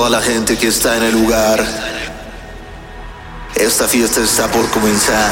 toda 0.00 0.08
la 0.08 0.22
gente 0.22 0.56
que 0.56 0.68
está 0.68 0.96
en 0.96 1.02
el 1.02 1.12
lugar. 1.12 1.62
Esta 3.54 3.86
fiesta 3.86 4.22
está 4.22 4.50
por 4.50 4.66
comenzar. 4.70 5.30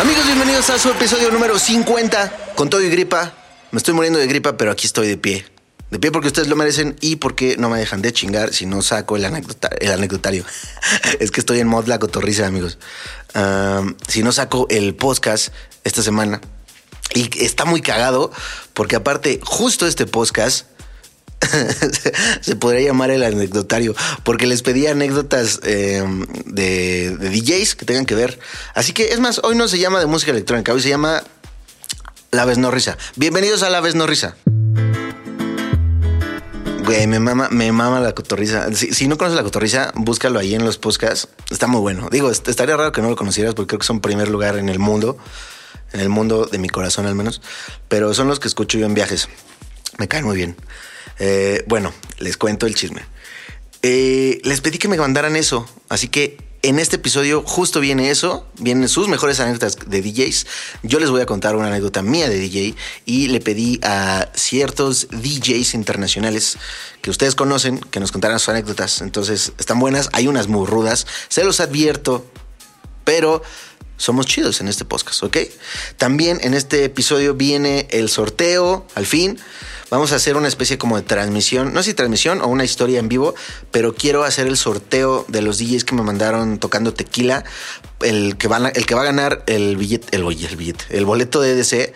Amigos, 0.00 0.26
bienvenidos 0.26 0.68
a 0.70 0.80
su 0.80 0.90
episodio 0.90 1.30
número 1.30 1.60
50 1.60 2.54
con 2.56 2.68
todo 2.68 2.82
y 2.82 2.90
gripa. 2.90 3.32
Me 3.70 3.78
estoy 3.78 3.94
muriendo 3.94 4.18
de 4.18 4.26
gripa, 4.26 4.56
pero 4.56 4.72
aquí 4.72 4.88
estoy 4.88 5.06
de 5.06 5.16
pie. 5.16 5.53
De 5.94 6.00
pie 6.00 6.10
porque 6.10 6.26
ustedes 6.26 6.48
lo 6.48 6.56
merecen 6.56 6.96
y 7.00 7.14
porque 7.16 7.56
no 7.56 7.68
me 7.70 7.78
dejan 7.78 8.02
de 8.02 8.12
chingar 8.12 8.52
si 8.52 8.66
no 8.66 8.82
saco 8.82 9.14
el, 9.14 9.24
anécdota- 9.24 9.70
el 9.78 9.92
anecdotario. 9.92 10.44
es 11.20 11.30
que 11.30 11.38
estoy 11.38 11.60
en 11.60 11.68
mod 11.68 11.86
la 11.86 12.00
cotorriza, 12.00 12.48
amigos. 12.48 12.78
Am, 13.32 13.94
si 14.08 14.24
no 14.24 14.32
saco 14.32 14.66
el 14.70 14.96
podcast 14.96 15.52
esta 15.84 16.02
semana. 16.02 16.40
Y 17.14 17.30
está 17.44 17.64
muy 17.64 17.80
cagado 17.80 18.32
porque 18.72 18.96
aparte, 18.96 19.38
justo 19.44 19.86
este 19.86 20.04
podcast 20.04 20.66
se 22.40 22.56
podría 22.56 22.88
llamar 22.88 23.12
el 23.12 23.22
anecdotario, 23.22 23.94
porque 24.24 24.48
les 24.48 24.62
pedí 24.62 24.88
anécdotas 24.88 25.60
eh, 25.62 26.02
de, 26.46 27.16
de 27.16 27.30
DJs 27.30 27.76
que 27.76 27.84
tengan 27.84 28.04
que 28.04 28.16
ver. 28.16 28.40
Así 28.74 28.92
que 28.94 29.12
es 29.12 29.20
más, 29.20 29.40
hoy 29.44 29.54
no 29.54 29.68
se 29.68 29.78
llama 29.78 30.00
de 30.00 30.06
música 30.06 30.32
electrónica, 30.32 30.72
hoy 30.72 30.82
se 30.82 30.88
llama 30.88 31.22
La 32.32 32.44
Vez 32.46 32.58
No 32.58 32.72
Risa. 32.72 32.98
Bienvenidos 33.14 33.62
a 33.62 33.70
La 33.70 33.80
Vez 33.80 33.94
No 33.94 34.08
Risa. 34.08 34.34
Güey, 36.84 37.06
me 37.06 37.18
mama, 37.20 37.48
me 37.50 37.72
mama 37.72 38.00
la 38.00 38.14
cotorriza. 38.14 38.72
Si, 38.74 39.08
no 39.08 39.16
conoces 39.16 39.36
la 39.36 39.42
cotorriza, 39.42 39.92
búscalo 39.94 40.38
ahí 40.38 40.54
en 40.54 40.64
los 40.64 40.76
podcasts. 40.76 41.28
Está 41.50 41.66
muy 41.66 41.80
bueno. 41.80 42.08
Digo, 42.10 42.30
est- 42.30 42.46
estaría 42.48 42.76
raro 42.76 42.92
que 42.92 43.00
no 43.00 43.08
lo 43.08 43.16
conocieras 43.16 43.54
porque 43.54 43.68
creo 43.68 43.78
que 43.78 43.86
son 43.86 44.00
primer 44.00 44.28
lugar 44.28 44.58
en 44.58 44.68
el 44.68 44.78
mundo, 44.78 45.16
en 45.92 46.00
el 46.00 46.08
mundo 46.08 46.46
de 46.46 46.58
mi 46.58 46.68
corazón 46.68 47.06
al 47.06 47.14
menos. 47.14 47.40
Pero 47.88 48.12
son 48.12 48.28
los 48.28 48.38
que 48.40 48.48
escucho 48.48 48.76
yo 48.76 48.86
en 48.86 48.94
viajes. 48.94 49.28
Me 49.98 50.08
caen 50.08 50.24
muy 50.24 50.36
bien. 50.36 50.56
Eh, 51.20 51.64
bueno, 51.68 51.92
les 52.18 52.36
cuento 52.36 52.66
el 52.66 52.74
chisme. 52.74 53.02
Eh, 53.82 54.40
les 54.44 54.60
pedí 54.60 54.78
que 54.78 54.88
me 54.88 54.96
mandaran 54.96 55.36
eso, 55.36 55.68
así 55.88 56.08
que 56.08 56.38
en 56.64 56.78
este 56.78 56.96
episodio 56.96 57.42
justo 57.42 57.78
viene 57.78 58.10
eso, 58.10 58.46
vienen 58.58 58.88
sus 58.88 59.06
mejores 59.06 59.38
anécdotas 59.38 59.76
de 59.86 60.00
DJs. 60.00 60.46
Yo 60.82 60.98
les 60.98 61.10
voy 61.10 61.20
a 61.20 61.26
contar 61.26 61.56
una 61.56 61.66
anécdota 61.66 62.00
mía 62.00 62.28
de 62.28 62.38
DJ 62.38 62.74
y 63.04 63.28
le 63.28 63.40
pedí 63.40 63.80
a 63.82 64.30
ciertos 64.34 65.08
DJs 65.10 65.74
internacionales 65.74 66.56
que 67.02 67.10
ustedes 67.10 67.34
conocen 67.34 67.78
que 67.78 68.00
nos 68.00 68.12
contaran 68.12 68.38
sus 68.38 68.48
anécdotas. 68.48 69.02
Entonces 69.02 69.52
están 69.58 69.78
buenas, 69.78 70.08
hay 70.12 70.26
unas 70.26 70.48
muy 70.48 70.66
rudas, 70.66 71.06
se 71.28 71.44
los 71.44 71.60
advierto, 71.60 72.24
pero 73.04 73.42
somos 73.96 74.26
chidos 74.26 74.60
en 74.60 74.68
este 74.68 74.84
podcast, 74.84 75.22
¿ok? 75.22 75.38
También 75.96 76.38
en 76.42 76.54
este 76.54 76.84
episodio 76.84 77.34
viene 77.34 77.86
el 77.90 78.08
sorteo, 78.08 78.86
al 78.94 79.06
fin. 79.06 79.38
Vamos 79.90 80.12
a 80.12 80.16
hacer 80.16 80.36
una 80.36 80.48
especie 80.48 80.78
como 80.78 80.96
de 80.96 81.02
transmisión, 81.02 81.72
no 81.72 81.82
sé 81.82 81.90
si 81.90 81.94
transmisión 81.94 82.40
o 82.40 82.48
una 82.48 82.64
historia 82.64 82.98
en 82.98 83.08
vivo, 83.08 83.34
pero 83.70 83.94
quiero 83.94 84.24
hacer 84.24 84.46
el 84.46 84.56
sorteo 84.56 85.24
de 85.28 85.42
los 85.42 85.58
DJs 85.58 85.84
que 85.84 85.94
me 85.94 86.02
mandaron 86.02 86.58
tocando 86.58 86.92
tequila. 86.94 87.44
El 88.00 88.36
que, 88.36 88.48
van 88.48 88.66
el 88.66 88.86
que 88.86 88.94
va 88.94 89.02
a 89.02 89.04
ganar 89.04 89.44
el 89.46 89.76
billete, 89.76 90.16
el 90.16 90.24
billete, 90.24 90.84
el 90.90 91.04
boleto 91.04 91.40
de 91.40 91.52
EDC, 91.52 91.94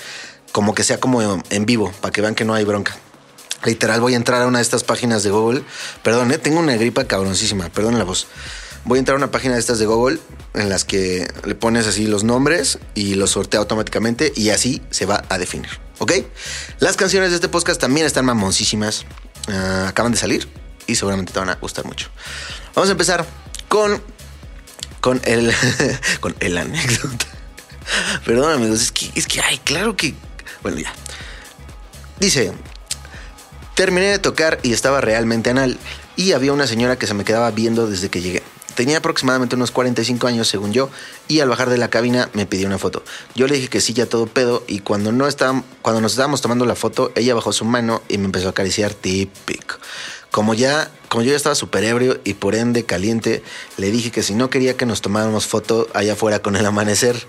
como 0.53 0.75
que 0.75 0.85
sea 0.85 1.01
como 1.01 1.43
en 1.51 1.67
vivo, 1.67 1.93
para 2.01 2.13
que 2.13 2.21
vean 2.21 2.35
que 2.35 2.45
no 2.45 2.55
hay 2.55 2.65
bronca. 2.65 2.97
Literal, 3.65 4.01
voy 4.01 4.15
a 4.15 4.17
entrar 4.17 4.43
a 4.43 4.47
una 4.47 4.59
de 4.59 4.63
estas 4.63 4.85
páginas 4.85 5.25
de 5.25 5.31
Google. 5.31 5.65
Perdón, 6.05 6.31
¿eh? 6.31 6.39
tengo 6.39 6.61
una 6.61 6.77
gripa 6.77 7.05
cabroncísima, 7.05 7.69
perdón 7.71 7.99
la 7.99 8.05
voz. 8.05 8.29
Voy 8.85 8.97
a 8.97 9.01
entrar 9.01 9.17
a 9.17 9.19
una 9.19 9.31
página 9.31 9.55
de 9.55 9.61
estas 9.61 9.79
de 9.79 9.87
Google 9.87 10.19
en 10.55 10.69
las 10.69 10.85
que 10.85 11.29
le 11.45 11.55
pones 11.55 11.87
así 11.87 12.07
los 12.07 12.25
nombres 12.25 12.79
y 12.95 13.15
los 13.15 13.31
sortea 13.31 13.61
automáticamente 13.61 14.33
y 14.35 14.51
así 14.51 14.83
se 14.91 15.07
va 15.07 15.25
a 15.29 15.39
definir. 15.39 15.71
¿Ok? 15.99 16.13
Las 16.79 16.97
canciones 16.97 17.31
de 17.31 17.37
este 17.37 17.49
podcast 17.49 17.81
también 17.81 18.07
están 18.07 18.25
mamoncísimas. 18.25 19.05
Ah, 19.49 19.87
acaban 19.89 20.13
de 20.13 20.19
salir 20.19 20.49
y 20.87 20.95
seguramente 20.95 21.33
te 21.33 21.39
van 21.39 21.51
a 21.51 21.55
gustar 21.57 21.85
mucho. 21.85 22.09
Vamos 22.75 22.89
a 22.89 22.93
empezar 22.93 23.27
con, 23.69 24.03
con 25.01 25.21
el, 25.25 25.53
con 26.21 26.35
el 26.41 26.59
anécdota. 26.59 27.27
Perdón, 28.25 28.53
amigos, 28.53 28.83
es 28.83 28.93
que, 28.93 29.11
es 29.15 29.27
que, 29.27 29.41
ay, 29.41 29.59
claro 29.59 29.97
que. 29.97 30.15
Bueno, 30.63 30.79
ya. 30.79 30.93
Dice: 32.19 32.53
Terminé 33.75 34.07
de 34.07 34.19
tocar 34.19 34.59
y 34.63 34.73
estaba 34.73 35.01
realmente 35.01 35.51
anal. 35.51 35.79
Y 36.17 36.33
había 36.33 36.53
una 36.53 36.67
señora 36.67 36.97
que 36.97 37.07
se 37.07 37.15
me 37.15 37.25
quedaba 37.25 37.51
viendo 37.53 37.87
desde 37.87 38.09
que 38.09 38.21
llegué. 38.21 38.43
Tenía 38.79 38.99
aproximadamente 38.99 39.57
unos 39.57 39.73
45 39.73 40.29
años, 40.29 40.47
según 40.47 40.73
yo, 40.73 40.89
y 41.27 41.41
al 41.41 41.49
bajar 41.49 41.69
de 41.69 41.79
la 41.79 41.91
cabina 41.91 42.31
me 42.33 42.47
pidió 42.47 42.69
una 42.69 42.79
foto. 42.79 43.03
Yo 43.35 43.49
le 43.49 43.57
dije 43.57 43.67
que 43.67 43.81
sí, 43.81 43.93
ya 43.93 44.07
todo 44.07 44.29
pedo, 44.29 44.63
y 44.69 44.79
cuando, 44.79 45.11
no 45.11 45.27
estaba, 45.27 45.65
cuando 45.83 46.01
nos 46.01 46.13
estábamos 46.13 46.43
tomando 46.43 46.65
la 46.65 46.77
foto, 46.77 47.11
ella 47.17 47.35
bajó 47.35 47.53
su 47.53 47.65
mano 47.65 48.03
y 48.07 48.19
me 48.19 48.27
empezó 48.27 48.47
a 48.47 48.51
acariciar 48.51 48.95
típico. 48.95 49.79
Como 50.31 50.55
ya, 50.55 50.93
como 51.09 51.25
yo 51.25 51.31
ya 51.33 51.37
estaba 51.37 51.57
súper 51.57 51.83
ebrio 51.83 52.21
y 52.23 52.35
por 52.35 52.55
ende 52.55 52.85
caliente, 52.85 53.43
le 53.79 53.91
dije 53.91 54.13
que 54.13 54.23
si 54.23 54.35
no 54.35 54.49
quería 54.49 54.77
que 54.77 54.87
nos 54.87 55.03
tomáramos 55.03 55.49
foto 55.49 55.89
allá 55.93 56.13
afuera 56.13 56.39
con 56.39 56.55
el 56.55 56.65
amanecer. 56.65 57.27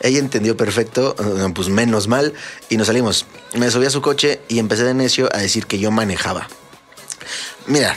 Ella 0.00 0.18
entendió 0.18 0.58
perfecto, 0.58 1.16
pues 1.54 1.70
menos 1.70 2.06
mal, 2.06 2.34
y 2.68 2.76
nos 2.76 2.88
salimos. 2.88 3.24
Me 3.54 3.70
subí 3.70 3.86
a 3.86 3.90
su 3.90 4.02
coche 4.02 4.42
y 4.46 4.58
empecé 4.58 4.84
de 4.84 4.92
necio 4.92 5.30
a 5.32 5.38
decir 5.38 5.64
que 5.64 5.78
yo 5.78 5.90
manejaba. 5.90 6.48
Mira, 7.66 7.96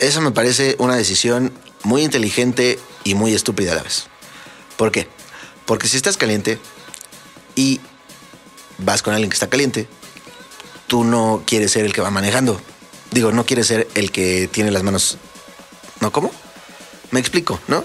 eso 0.00 0.20
me 0.20 0.32
parece 0.32 0.76
una 0.78 0.96
decisión 0.96 1.50
muy 1.86 2.02
inteligente 2.02 2.80
y 3.04 3.14
muy 3.14 3.32
estúpida 3.32 3.70
a 3.70 3.76
la 3.76 3.82
vez. 3.84 4.08
¿Por 4.76 4.90
qué? 4.90 5.06
Porque 5.66 5.86
si 5.86 5.96
estás 5.96 6.16
caliente 6.16 6.58
y 7.54 7.80
vas 8.78 9.02
con 9.02 9.14
alguien 9.14 9.30
que 9.30 9.34
está 9.34 9.48
caliente, 9.48 9.86
tú 10.88 11.04
no 11.04 11.44
quieres 11.46 11.70
ser 11.70 11.84
el 11.84 11.92
que 11.92 12.00
va 12.00 12.10
manejando. 12.10 12.60
Digo, 13.12 13.30
no 13.30 13.46
quieres 13.46 13.68
ser 13.68 13.86
el 13.94 14.10
que 14.10 14.48
tiene 14.52 14.72
las 14.72 14.82
manos. 14.82 15.16
¿No? 16.00 16.10
¿Cómo? 16.10 16.32
Me 17.12 17.20
explico, 17.20 17.60
¿no? 17.68 17.84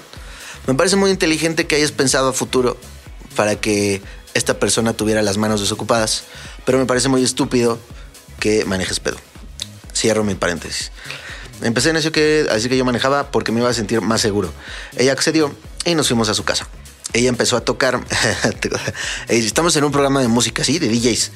Me 0.65 0.73
parece 0.73 0.95
muy 0.95 1.11
inteligente 1.11 1.67
que 1.67 1.75
hayas 1.75 1.91
pensado 1.91 2.29
a 2.29 2.33
futuro 2.33 2.77
para 3.35 3.61
que 3.61 4.01
esta 4.33 4.57
persona 4.57 4.93
tuviera 4.93 5.21
las 5.21 5.37
manos 5.37 5.61
desocupadas, 5.61 6.23
pero 6.65 6.79
me 6.79 6.87
parece 6.87 7.07
muy 7.07 7.23
estúpido 7.23 7.77
que 8.39 8.65
manejes 8.65 8.99
pedo. 8.99 9.17
Cierro 9.93 10.23
mi 10.23 10.33
paréntesis. 10.33 10.91
Empecé 11.61 11.89
en 11.89 11.97
eso 11.97 12.11
que 12.11 12.47
a 12.49 12.53
decir 12.55 12.69
que 12.69 12.77
yo 12.77 12.85
manejaba 12.85 13.31
porque 13.31 13.51
me 13.51 13.59
iba 13.59 13.69
a 13.69 13.73
sentir 13.73 14.01
más 14.01 14.21
seguro. 14.21 14.51
Ella 14.97 15.11
accedió 15.11 15.53
y 15.85 15.95
nos 15.95 16.07
fuimos 16.07 16.29
a 16.29 16.33
su 16.33 16.43
casa. 16.43 16.67
Ella 17.13 17.29
empezó 17.29 17.57
a 17.57 17.61
tocar. 17.61 17.99
Estamos 19.27 19.75
en 19.75 19.83
un 19.83 19.91
programa 19.91 20.21
de 20.21 20.27
música, 20.27 20.63
sí, 20.63 20.79
de 20.79 20.87
DJs. 20.89 21.31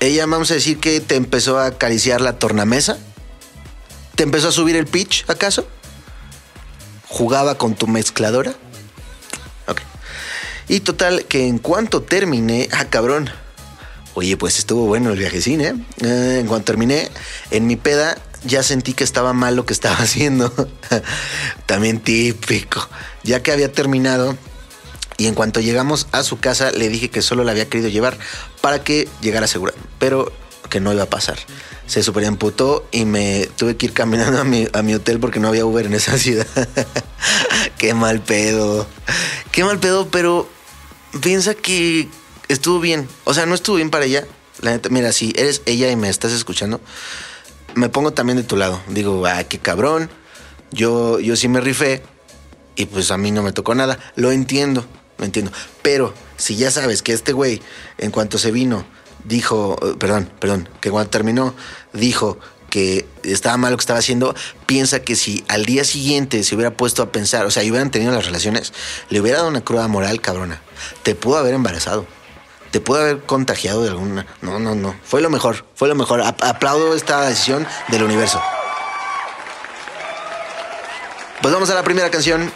Ella, 0.00 0.26
vamos 0.26 0.50
a 0.50 0.54
decir 0.54 0.78
que 0.78 1.00
te 1.00 1.16
empezó 1.16 1.58
a 1.58 1.66
acariciar 1.66 2.20
la 2.20 2.38
tornamesa. 2.38 2.98
¿Te 4.14 4.22
empezó 4.22 4.48
a 4.48 4.52
subir 4.52 4.76
el 4.76 4.86
pitch, 4.86 5.24
acaso? 5.28 5.66
¿Jugaba 7.08 7.56
con 7.56 7.74
tu 7.74 7.86
mezcladora? 7.86 8.54
Ok. 9.66 9.80
Y 10.68 10.80
total, 10.80 11.24
que 11.26 11.46
en 11.46 11.58
cuanto 11.58 12.02
terminé, 12.02 12.68
ah, 12.72 12.86
cabrón. 12.86 13.30
Oye, 14.14 14.38
pues 14.38 14.58
estuvo 14.58 14.86
bueno 14.86 15.12
el 15.12 15.18
viajecín, 15.18 15.60
¿eh? 15.60 15.74
Eh, 16.02 16.38
En 16.40 16.46
cuanto 16.46 16.64
terminé, 16.64 17.10
en 17.50 17.66
mi 17.66 17.76
peda 17.76 18.16
ya 18.46 18.62
sentí 18.62 18.94
que 18.94 19.04
estaba 19.04 19.32
mal 19.32 19.56
lo 19.56 19.66
que 19.66 19.72
estaba 19.72 19.96
haciendo. 19.98 20.52
También 21.66 22.00
típico. 22.00 22.88
Ya 23.22 23.42
que 23.42 23.52
había 23.52 23.72
terminado 23.72 24.36
y 25.18 25.26
en 25.26 25.34
cuanto 25.34 25.60
llegamos 25.60 26.08
a 26.12 26.22
su 26.22 26.38
casa 26.38 26.70
le 26.70 26.88
dije 26.88 27.10
que 27.10 27.22
solo 27.22 27.44
la 27.44 27.52
había 27.52 27.68
querido 27.68 27.88
llevar 27.88 28.18
para 28.60 28.84
que 28.84 29.08
llegara 29.20 29.46
segura, 29.46 29.72
pero 29.98 30.32
que 30.68 30.80
no 30.80 30.92
iba 30.92 31.04
a 31.04 31.10
pasar. 31.10 31.38
Se 31.86 32.02
super 32.02 32.24
emputó 32.24 32.86
y 32.90 33.04
me 33.04 33.48
tuve 33.56 33.76
que 33.76 33.86
ir 33.86 33.92
caminando 33.92 34.40
a 34.40 34.44
mi, 34.44 34.66
a 34.72 34.82
mi 34.82 34.94
hotel 34.94 35.20
porque 35.20 35.40
no 35.40 35.48
había 35.48 35.64
Uber 35.64 35.86
en 35.86 35.94
esa 35.94 36.18
ciudad. 36.18 36.46
Qué 37.78 37.94
mal 37.94 38.20
pedo. 38.20 38.86
Qué 39.52 39.64
mal 39.64 39.78
pedo, 39.78 40.08
pero 40.08 40.48
piensa 41.22 41.54
que 41.54 42.08
estuvo 42.48 42.80
bien. 42.80 43.08
O 43.24 43.34
sea, 43.34 43.46
no 43.46 43.54
estuvo 43.54 43.76
bien 43.76 43.90
para 43.90 44.04
ella. 44.04 44.26
La 44.60 44.72
neta, 44.72 44.88
mira, 44.88 45.12
si 45.12 45.32
eres 45.36 45.62
ella 45.66 45.90
y 45.90 45.96
me 45.96 46.08
estás 46.08 46.32
escuchando, 46.32 46.80
me 47.76 47.90
pongo 47.90 48.12
también 48.12 48.38
de 48.38 48.42
tu 48.42 48.56
lado. 48.56 48.80
Digo, 48.88 49.24
ah, 49.26 49.44
qué 49.44 49.58
cabrón. 49.58 50.10
Yo, 50.72 51.20
yo 51.20 51.36
sí 51.36 51.46
me 51.46 51.60
rifé 51.60 52.02
y 52.74 52.86
pues 52.86 53.10
a 53.10 53.18
mí 53.18 53.30
no 53.30 53.42
me 53.42 53.52
tocó 53.52 53.74
nada. 53.74 53.98
Lo 54.16 54.32
entiendo, 54.32 54.84
lo 55.18 55.24
entiendo. 55.24 55.52
Pero 55.82 56.12
si 56.36 56.56
ya 56.56 56.70
sabes 56.70 57.02
que 57.02 57.12
este 57.12 57.32
güey, 57.32 57.60
en 57.98 58.10
cuanto 58.10 58.38
se 58.38 58.50
vino, 58.50 58.84
dijo, 59.24 59.78
eh, 59.82 59.94
perdón, 59.98 60.30
perdón, 60.40 60.68
que 60.80 60.90
cuando 60.90 61.10
terminó, 61.10 61.54
dijo 61.92 62.38
que 62.70 63.06
estaba 63.22 63.58
mal 63.58 63.72
lo 63.72 63.76
que 63.76 63.82
estaba 63.82 63.98
haciendo, 63.98 64.34
piensa 64.64 65.00
que 65.00 65.14
si 65.14 65.44
al 65.48 65.66
día 65.66 65.84
siguiente 65.84 66.42
se 66.44 66.54
hubiera 66.54 66.76
puesto 66.76 67.02
a 67.02 67.12
pensar, 67.12 67.44
o 67.44 67.50
sea, 67.50 67.62
y 67.62 67.70
hubieran 67.70 67.90
tenido 67.90 68.12
las 68.12 68.24
relaciones, 68.24 68.72
le 69.10 69.20
hubiera 69.20 69.38
dado 69.38 69.50
una 69.50 69.62
cruda 69.62 69.86
moral, 69.86 70.20
cabrona. 70.22 70.62
Te 71.02 71.14
pudo 71.14 71.36
haber 71.36 71.54
embarazado 71.54 72.06
te 72.70 72.80
pudo 72.80 73.00
haber 73.00 73.20
contagiado 73.20 73.82
de 73.82 73.90
alguna. 73.90 74.26
No, 74.42 74.58
no, 74.58 74.74
no. 74.74 74.94
Fue 75.04 75.20
lo 75.20 75.30
mejor, 75.30 75.64
fue 75.74 75.88
lo 75.88 75.94
mejor. 75.94 76.22
Aplaudo 76.22 76.94
esta 76.94 77.26
decisión 77.28 77.66
del 77.88 78.02
universo. 78.02 78.40
Pues 81.42 81.52
vamos 81.52 81.70
a 81.70 81.74
la 81.74 81.82
primera 81.82 82.10
canción. 82.10 82.52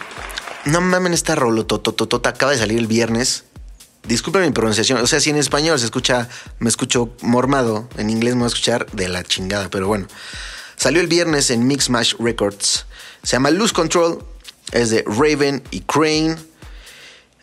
No 0.65 0.81
mamen 0.81 1.13
esta 1.13 1.35
rolo, 1.35 1.65
totototota. 1.65 2.29
Acaba 2.29 2.51
de 2.51 2.57
salir 2.57 2.77
el 2.77 2.87
viernes. 2.87 3.45
Disculpen 4.03 4.41
mi 4.41 4.51
pronunciación. 4.51 4.99
O 5.01 5.07
sea, 5.07 5.19
si 5.19 5.29
en 5.29 5.37
español 5.37 5.79
se 5.79 5.85
escucha, 5.85 6.27
me 6.59 6.69
escucho 6.69 7.15
mormado, 7.21 7.87
en 7.97 8.09
inglés 8.09 8.33
me 8.33 8.41
voy 8.41 8.45
a 8.45 8.47
escuchar 8.47 8.87
de 8.91 9.07
la 9.07 9.23
chingada, 9.23 9.69
pero 9.69 9.87
bueno. 9.87 10.07
Salió 10.75 11.01
el 11.01 11.07
viernes 11.07 11.51
en 11.51 11.67
Mix 11.67 11.89
Mash 11.89 12.15
Records. 12.19 12.85
Se 13.23 13.33
llama 13.33 13.51
Lose 13.51 13.73
Control. 13.73 14.25
Es 14.71 14.89
de 14.89 15.03
Raven 15.05 15.63
y 15.69 15.81
Crane. 15.81 16.37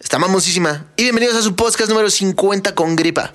Está 0.01 0.19
mamosísima. 0.19 0.87
Y 0.97 1.03
bienvenidos 1.03 1.37
a 1.37 1.43
su 1.43 1.57
podcast 1.57 1.89
número 1.91 2.09
50 2.09 2.75
con 2.75 2.95
gripa. 2.95 3.33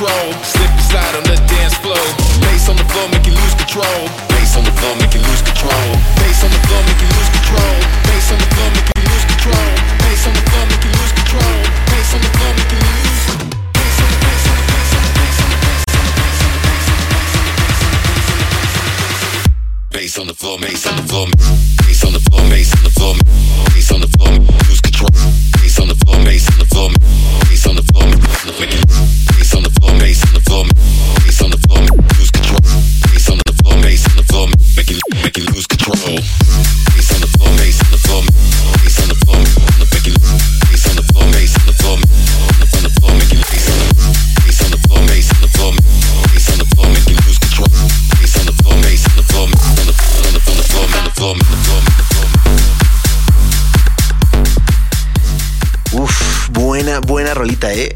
Control. 0.00 0.32
Slip 0.40 0.70
and 0.72 0.80
slide 0.88 1.14
on 1.16 1.24
the 1.28 1.36
dance 1.44 1.76
floor. 1.76 2.00
Bass 2.40 2.68
on 2.68 2.76
the 2.76 2.84
floor, 2.88 3.08
make 3.12 3.26
you 3.26 3.36
lose 3.36 3.54
control. 3.54 4.08
Bass 4.32 4.56
on 4.56 4.64
the 4.64 4.72
floor, 4.80 4.96
make 4.96 5.12
you 5.12 5.20
lose 5.20 5.42
control. 5.44 5.88
Bass 6.16 6.40
on 6.40 6.50
the 6.50 6.60
floor, 6.64 6.80
make 6.88 7.00
you 7.04 7.08
lose 7.12 7.28
control. 7.36 7.76
Bass 8.08 8.32
on 8.32 8.38
the 8.40 8.48
floor, 8.48 8.70
make 8.72 8.88
you 8.96 9.04
lose 9.04 9.24
control. 9.28 9.68
Bass 10.00 10.24
on 10.24 10.32
the 10.32 10.44
floor, 10.48 10.64
make 10.72 10.84
you 10.84 10.92
lose 10.96 11.12
control. 11.20 11.56
Bass 11.92 12.14
on 12.16 12.20
the 12.24 12.32
floor, 12.32 12.52
make 12.56 12.72
you 12.72 12.80
lose. 12.80 13.20
Bass 13.76 13.96
on 14.00 14.08
the 14.08 14.18
bass 14.24 14.44
on 14.48 14.56
the 14.56 14.64
bass 14.72 14.88
on 14.96 15.04
the 15.04 15.12
bass 15.20 15.36
on 15.36 15.52
the 15.52 15.60
bass 15.60 15.84
on 15.84 16.00
the 16.00 16.00
bass 16.00 16.32
on 16.32 16.48
the 16.48 16.56
bass 16.56 16.56
on 16.56 16.56
the 16.56 16.64
bass 16.64 16.88
on 16.88 17.92
the 17.92 17.92
bass 17.92 18.16
on 18.20 19.36
the 19.36 19.48
Bass 19.92 20.16
on 20.16 20.26
the 20.26 20.34
floor, 20.34 20.56
bass 20.58 20.86
on 20.88 20.96
the 20.96 21.04
floor, 21.04 21.26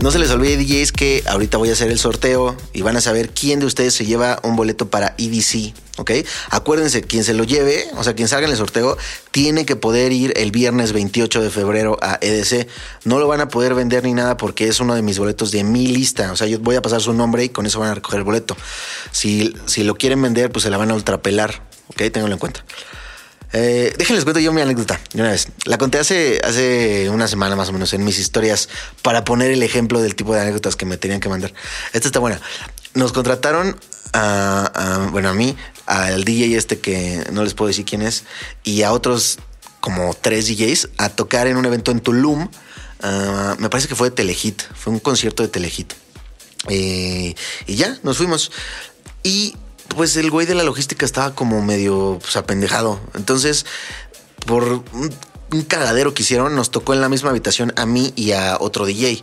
No 0.01 0.11
se 0.11 0.19
les 0.19 0.31
olvide, 0.31 0.57
DJs, 0.57 0.93
que 0.93 1.23
ahorita 1.27 1.59
voy 1.59 1.69
a 1.69 1.73
hacer 1.73 1.91
el 1.91 1.99
sorteo 1.99 2.57
y 2.73 2.83
van 2.83 2.97
a 2.97 3.01
saber 3.01 3.31
quién 3.31 3.61
de 3.61 3.67
ustedes 3.67 3.93
se 3.93 4.07
lleva 4.07 4.41
un 4.43 4.57
boleto 4.57 4.89
para 4.89 5.15
EDC, 5.19 5.75
¿ok? 5.99 6.11
Acuérdense, 6.51 7.03
quien 7.03 7.23
se 7.23 7.35
lo 7.35 7.45
lleve, 7.45 7.87
o 7.97 8.05
sea, 8.05 8.15
quien 8.15 8.29
salga 8.29 8.47
en 8.47 8.53
el 8.53 8.57
sorteo, 8.57 8.97
tiene 9.31 9.67
que 9.67 9.77
poder 9.77 10.13
ir 10.13 10.33
el 10.37 10.53
viernes 10.53 10.93
28 10.93 11.43
de 11.43 11.51
febrero 11.51 11.99
a 12.01 12.19
EDC. 12.21 12.67
No 13.05 13.19
lo 13.19 13.29
van 13.29 13.41
a 13.41 13.49
poder 13.49 13.75
vender 13.75 14.05
ni 14.05 14.15
nada 14.15 14.37
porque 14.37 14.69
es 14.69 14.81
uno 14.81 14.95
de 14.95 15.03
mis 15.03 15.19
boletos 15.19 15.51
de 15.51 15.65
mi 15.65 15.89
lista. 15.89 16.33
O 16.33 16.37
sea, 16.37 16.47
yo 16.47 16.59
voy 16.61 16.77
a 16.77 16.83
pasar 16.83 17.01
su 17.01 17.13
nombre 17.13 17.45
y 17.45 17.49
con 17.51 17.67
eso 17.67 17.81
van 17.81 17.91
a 17.91 17.95
recoger 17.95 18.19
el 18.19 18.25
boleto. 18.25 18.57
Si, 19.11 19.55
si 19.67 19.85
lo 19.85 19.97
quieren 19.97 20.23
vender, 20.23 20.51
pues 20.51 20.63
se 20.63 20.71
la 20.71 20.79
van 20.79 20.91
a 20.91 20.95
ultrapelar, 20.95 21.63
¿ok? 21.89 21.97
Ténganlo 22.11 22.33
en 22.33 22.39
cuenta. 22.39 22.65
Eh, 23.57 23.95
déjenles 23.97 24.25
cuento 24.25 24.41
yo 24.41 24.53
mi 24.53 24.63
anécdota 24.63 24.99
de 25.13 25.21
una 25.21 25.31
vez. 25.31 25.47
La 25.65 25.79
conté 25.79 25.99
hace, 25.99 26.41
hace 26.43 27.09
una 27.09 27.29
semana 27.29 27.55
más 27.55 27.69
o 27.69 27.73
menos 27.73 27.93
en 27.93 28.05
mis 28.05 28.19
historias 28.19 28.69
para 29.01 29.25
poner 29.25 29.53
el 29.53 29.63
ejemplo 29.63 30.03
del 30.03 30.17
tipo 30.17 30.35
de 30.35 30.41
anécdotas 30.41 30.75
que 30.75 30.87
me 30.87 30.97
tenían 30.97 31.21
que 31.21 31.29
mandar. 31.29 31.55
Esta 31.93 32.09
está 32.09 32.19
buena. 32.19 32.41
Nos 32.95 33.13
contrataron 33.13 33.79
a, 34.13 35.09
bueno, 35.13 35.29
a 35.29 35.35
mí, 35.35 35.57
al 35.87 36.25
DJ 36.25 36.57
este 36.57 36.81
que 36.81 37.25
no 37.31 37.45
les 37.45 37.55
puedo 37.55 37.69
decir 37.69 37.85
quién 37.85 38.03
es, 38.03 38.25
y 38.65 38.83
a 38.83 38.93
otros 38.93 39.39
como 39.81 40.15
tres 40.21 40.49
DJs 40.49 40.89
a 40.97 41.11
tocar 41.11 41.47
en 41.47 41.57
un 41.57 41.65
evento 41.65 41.93
en 41.93 42.01
Tulum. 42.01 42.49
Ah, 43.03 43.55
me 43.61 43.69
parece 43.69 43.87
que 43.87 43.95
fue 43.95 44.11
de 44.11 44.17
Telehit, 44.17 44.63
fue 44.75 44.93
un 44.93 44.99
concierto 44.99 45.45
de 45.45 45.49
Telehit. 45.49 45.93
Eh, 46.71 47.37
y 47.69 47.77
ya, 47.77 47.99
nos 48.03 48.17
fuimos. 48.17 48.51
Y 49.23 49.55
pues 49.89 50.17
el 50.17 50.31
güey 50.31 50.47
de 50.47 50.55
la 50.55 50.63
logística 50.63 51.05
estaba 51.05 51.35
como 51.35 51.63
medio 51.63 52.19
pues, 52.21 52.37
apendejado. 52.37 53.01
Entonces, 53.15 53.67
por 54.47 54.65
un, 54.93 55.11
un 55.55 55.63
cagadero 55.63 56.15
que 56.15 56.23
hicieron, 56.23 56.55
nos 56.55 56.71
tocó 56.71 56.95
en 56.95 57.01
la 57.01 57.09
misma 57.09 57.31
habitación 57.31 57.73
a 57.77 57.87
mí 57.87 58.13
y 58.17 58.33
a 58.33 58.57
otro 58.61 58.87
DJ. 58.87 59.23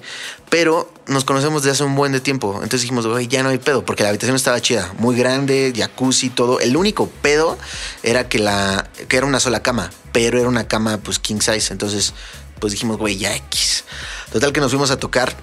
Pero 0.49 0.91
nos 1.07 1.25
conocemos 1.25 1.63
desde 1.63 1.73
hace 1.73 1.83
un 1.83 1.95
buen 1.95 2.11
de 2.11 2.19
tiempo. 2.19 2.53
Entonces 2.55 2.81
dijimos, 2.81 3.05
güey, 3.05 3.27
ya 3.27 3.43
no 3.43 3.49
hay 3.49 3.57
pedo, 3.57 3.85
porque 3.85 4.03
la 4.03 4.09
habitación 4.09 4.35
estaba 4.35 4.61
chida, 4.61 4.93
muy 4.97 5.15
grande, 5.15 5.73
jacuzzi, 5.75 6.29
todo. 6.29 6.59
El 6.59 6.77
único 6.77 7.07
pedo 7.21 7.57
era 8.03 8.29
que 8.29 8.39
la 8.39 8.89
que 9.07 9.17
era 9.17 9.25
una 9.25 9.39
sola 9.39 9.61
cama, 9.61 9.91
pero 10.11 10.39
era 10.39 10.47
una 10.47 10.67
cama 10.67 10.97
pues 10.97 11.19
king 11.19 11.39
size. 11.41 11.71
Entonces, 11.71 12.13
pues 12.59 12.71
dijimos, 12.71 12.97
güey, 12.97 13.17
ya 13.17 13.35
X. 13.35 13.83
Total 14.31 14.53
que 14.53 14.61
nos 14.61 14.71
fuimos 14.71 14.91
a 14.91 14.97
tocar 14.97 15.35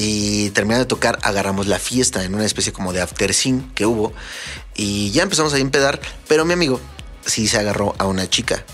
y 0.00 0.50
terminando 0.50 0.84
de 0.84 0.88
tocar, 0.88 1.18
agarramos 1.22 1.66
la 1.66 1.80
fiesta 1.80 2.22
en 2.22 2.32
una 2.32 2.44
especie 2.44 2.72
como 2.72 2.92
de 2.92 3.02
after 3.02 3.34
scene 3.34 3.68
que 3.74 3.84
hubo. 3.84 4.12
Y 4.76 5.10
ya 5.10 5.24
empezamos 5.24 5.52
a 5.54 5.58
empedar, 5.58 6.00
pero 6.28 6.44
mi 6.44 6.52
amigo 6.52 6.80
sí 7.26 7.48
se 7.48 7.58
agarró 7.58 7.96
a 7.98 8.06
una 8.06 8.30
chica. 8.30 8.64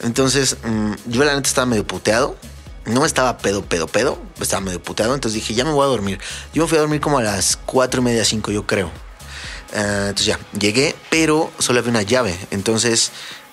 Entonces, 0.00 0.56
mm, 0.64 0.94
yo 1.06 1.22
la 1.22 1.36
neta 1.36 1.46
estaba 1.46 1.66
medio 1.66 1.86
puteado. 1.86 2.36
No 2.84 3.06
estaba 3.06 3.38
pedo, 3.38 3.64
pedo, 3.64 3.86
pedo. 3.86 4.18
Estaba 4.40 4.60
medio 4.60 4.82
puteado. 4.82 5.14
Entonces 5.14 5.40
dije, 5.40 5.54
ya 5.54 5.64
me 5.64 5.70
voy 5.70 5.84
a 5.84 5.86
dormir. 5.86 6.18
Yo 6.52 6.64
me 6.64 6.68
fui 6.68 6.78
a 6.78 6.80
dormir 6.80 7.00
como 7.00 7.18
a 7.18 7.22
las 7.22 7.56
cuatro 7.56 8.00
y 8.00 8.04
media, 8.04 8.24
cinco, 8.24 8.50
yo 8.50 8.66
creo. 8.66 8.90
Ah, 9.76 10.06
entonces 10.08 10.26
ya, 10.26 10.40
llegué, 10.58 10.96
pero 11.10 11.52
solo 11.60 11.78
había 11.78 11.90
una 11.92 12.02
llave. 12.02 12.36
Entonces 12.50 13.12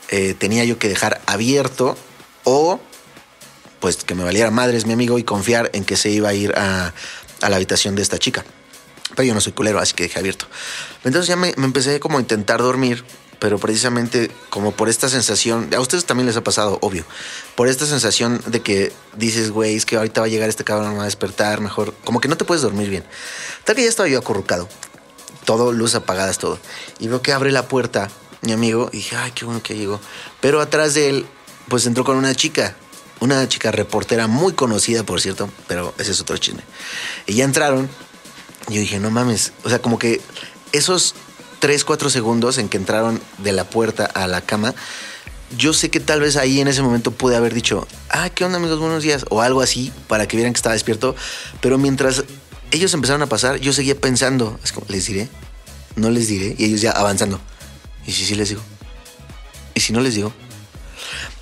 eh, 0.10 0.34
tenía 0.34 0.66
yo 0.66 0.80
que 0.80 0.90
dejar 0.90 1.22
abierto 1.28 1.96
o 2.44 2.80
pues 3.80 3.98
que 3.98 4.16
me 4.16 4.24
valiera 4.24 4.52
madres 4.52 4.86
mi 4.86 4.94
amigo 4.94 5.20
y 5.20 5.24
confiar 5.24 5.70
en 5.74 5.86
que 5.86 5.98
se 5.98 6.10
iba 6.10 6.30
a 6.30 6.34
ir 6.34 6.54
a, 6.56 6.94
la 7.42 7.56
habitación 7.56 7.96
de 7.96 8.02
esta 8.02 8.18
chica. 8.20 8.44
Pero 9.16 9.24
yo 9.28 9.34
no 9.34 9.42
soy 9.42 9.54
culero, 9.54 9.80
así 9.80 9.94
que 9.94 10.04
dejé 10.04 10.20
abierto. 10.20 10.46
Entonces 11.04 11.28
ya 11.28 11.36
me, 11.36 11.50
empecé 11.58 12.00
como 12.00 12.18
a 12.18 12.22
intentar 12.22 12.62
dormir, 12.62 13.04
pero 13.40 13.58
precisamente 13.58 14.30
como 14.50 14.72
por 14.72 14.90
esta 14.90 15.10
sensación, 15.10 15.74
a 15.74 15.80
ustedes 15.80 16.06
también 16.06 16.28
les 16.28 16.36
ha 16.36 16.44
pasado, 16.44 16.78
obvio, 16.82 17.06
por 17.56 17.68
esta 17.68 17.86
sensación 17.86 18.42
de 18.46 18.62
que 18.62 18.92
dices, 19.16 19.52
güey, 19.52 19.76
es 19.76 19.86
que 19.86 19.96
ahorita 19.96 20.22
va 20.22 20.28
a 20.28 20.30
llegar 20.30 20.50
este 20.50 20.64
cabrón, 20.64 20.98
va 20.98 21.04
a 21.04 21.06
despertar, 21.06 21.62
mejor, 21.62 21.94
como 22.04 22.20
que 22.20 22.28
no 22.28 22.38
te 22.38 22.46
puedes 22.46 22.62
dormir 22.62 22.90
bien. 22.90 23.04
Tal 23.64 23.76
que 23.76 23.84
ya 23.84 23.90
estaba 23.90 24.10
yo 24.10 24.20
acurrucado, 24.20 24.68
todo, 25.46 25.72
luz 25.72 25.96
apagadas, 25.96 26.38
todo. 26.38 26.60
Y 27.00 27.08
veo 27.08 27.22
que 27.22 27.34
abre 27.34 27.52
la 27.52 27.68
puerta 27.68 28.10
mi 28.42 28.52
amigo 28.52 28.90
y 28.92 28.98
dije, 28.98 29.16
ay, 29.16 29.32
qué 29.32 29.46
bueno 29.46 29.64
que 29.64 29.76
llegó. 29.76 30.00
Pero 30.42 30.62
atrás 30.62 30.94
de 30.94 31.10
él, 31.10 31.26
pues 31.68 31.86
entró 31.86 32.04
con 32.04 32.18
una 32.18 32.36
chica, 32.36 32.76
una 33.20 33.48
chica 33.48 33.72
reportera 33.72 34.28
muy 34.28 34.54
conocida, 34.54 35.04
por 35.04 35.22
cierto, 35.22 35.50
pero 35.68 35.94
ese 35.98 36.12
es 36.12 36.22
otro 36.22 36.38
chisme. 36.38 36.64
Y 37.28 37.34
ya 37.34 37.44
entraron 37.44 37.90
y 38.70 38.76
yo 38.76 38.82
dije, 38.82 39.00
no 39.00 39.10
mames, 39.12 39.54
o 39.64 39.70
sea, 39.70 39.80
como 39.80 39.98
que 39.98 40.22
esos 40.72 41.16
3, 41.60 41.84
4 41.84 42.10
segundos 42.10 42.58
en 42.58 42.70
que 42.70 42.78
entraron 42.78 43.22
de 43.40 43.52
la 43.52 43.64
puerta 43.64 44.06
a 44.06 44.28
la 44.28 44.42
cama, 44.42 44.76
yo 45.58 45.74
sé 45.74 45.90
que 45.90 46.00
tal 46.00 46.22
vez 46.22 46.38
ahí 46.38 46.60
en 46.60 46.68
ese 46.68 46.82
momento 46.82 47.12
pude 47.12 47.36
haber 47.36 47.54
dicho, 47.54 47.88
ah, 48.10 48.30
¿qué 48.30 48.46
onda 48.46 48.58
amigos? 48.58 48.80
Buenos 48.80 49.04
días, 49.04 49.26
o 49.30 49.42
algo 49.42 49.62
así, 49.62 49.92
para 50.08 50.28
que 50.28 50.38
vieran 50.38 50.54
que 50.54 50.58
estaba 50.58 50.74
despierto, 50.74 51.16
pero 51.62 51.78
mientras 51.78 52.24
ellos 52.72 52.94
empezaron 52.94 53.24
a 53.24 53.26
pasar, 53.28 53.60
yo 53.60 53.74
seguía 53.74 54.00
pensando, 54.00 54.60
es 54.64 54.72
como, 54.72 54.86
¿les 54.90 55.08
diré? 55.08 55.28
No 55.96 56.12
les 56.12 56.28
diré, 56.28 56.56
y 56.58 56.66
ellos 56.66 56.82
ya 56.82 56.92
avanzando. 56.92 57.40
¿Y 58.06 58.12
si 58.12 58.26
sí 58.26 58.36
les 58.36 58.50
digo? 58.50 58.62
¿Y 59.74 59.80
si 59.80 59.92
no 59.92 60.02
les 60.02 60.16
digo? 60.16 60.32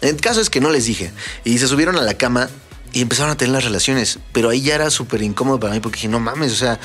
El 0.02 0.18
caso 0.18 0.42
es 0.42 0.50
que 0.50 0.62
no 0.62 0.70
les 0.70 0.86
dije, 0.86 1.12
y 1.44 1.58
se 1.58 1.68
subieron 1.68 1.98
a 1.98 2.02
la 2.02 2.16
cama 2.16 2.50
y 2.94 3.02
empezaron 3.02 3.32
a 3.32 3.38
tener 3.38 3.54
las 3.54 3.64
relaciones, 3.64 4.20
pero 4.32 4.50
ahí 4.50 4.62
ya 4.62 4.76
era 4.76 4.90
súper 4.90 5.22
incómodo 5.22 5.60
para 5.60 5.74
mí 5.74 5.80
porque 5.80 5.98
dije, 5.98 6.08
no 6.08 6.20
mames, 6.20 6.52
o 6.54 6.56
sea, 6.56 6.80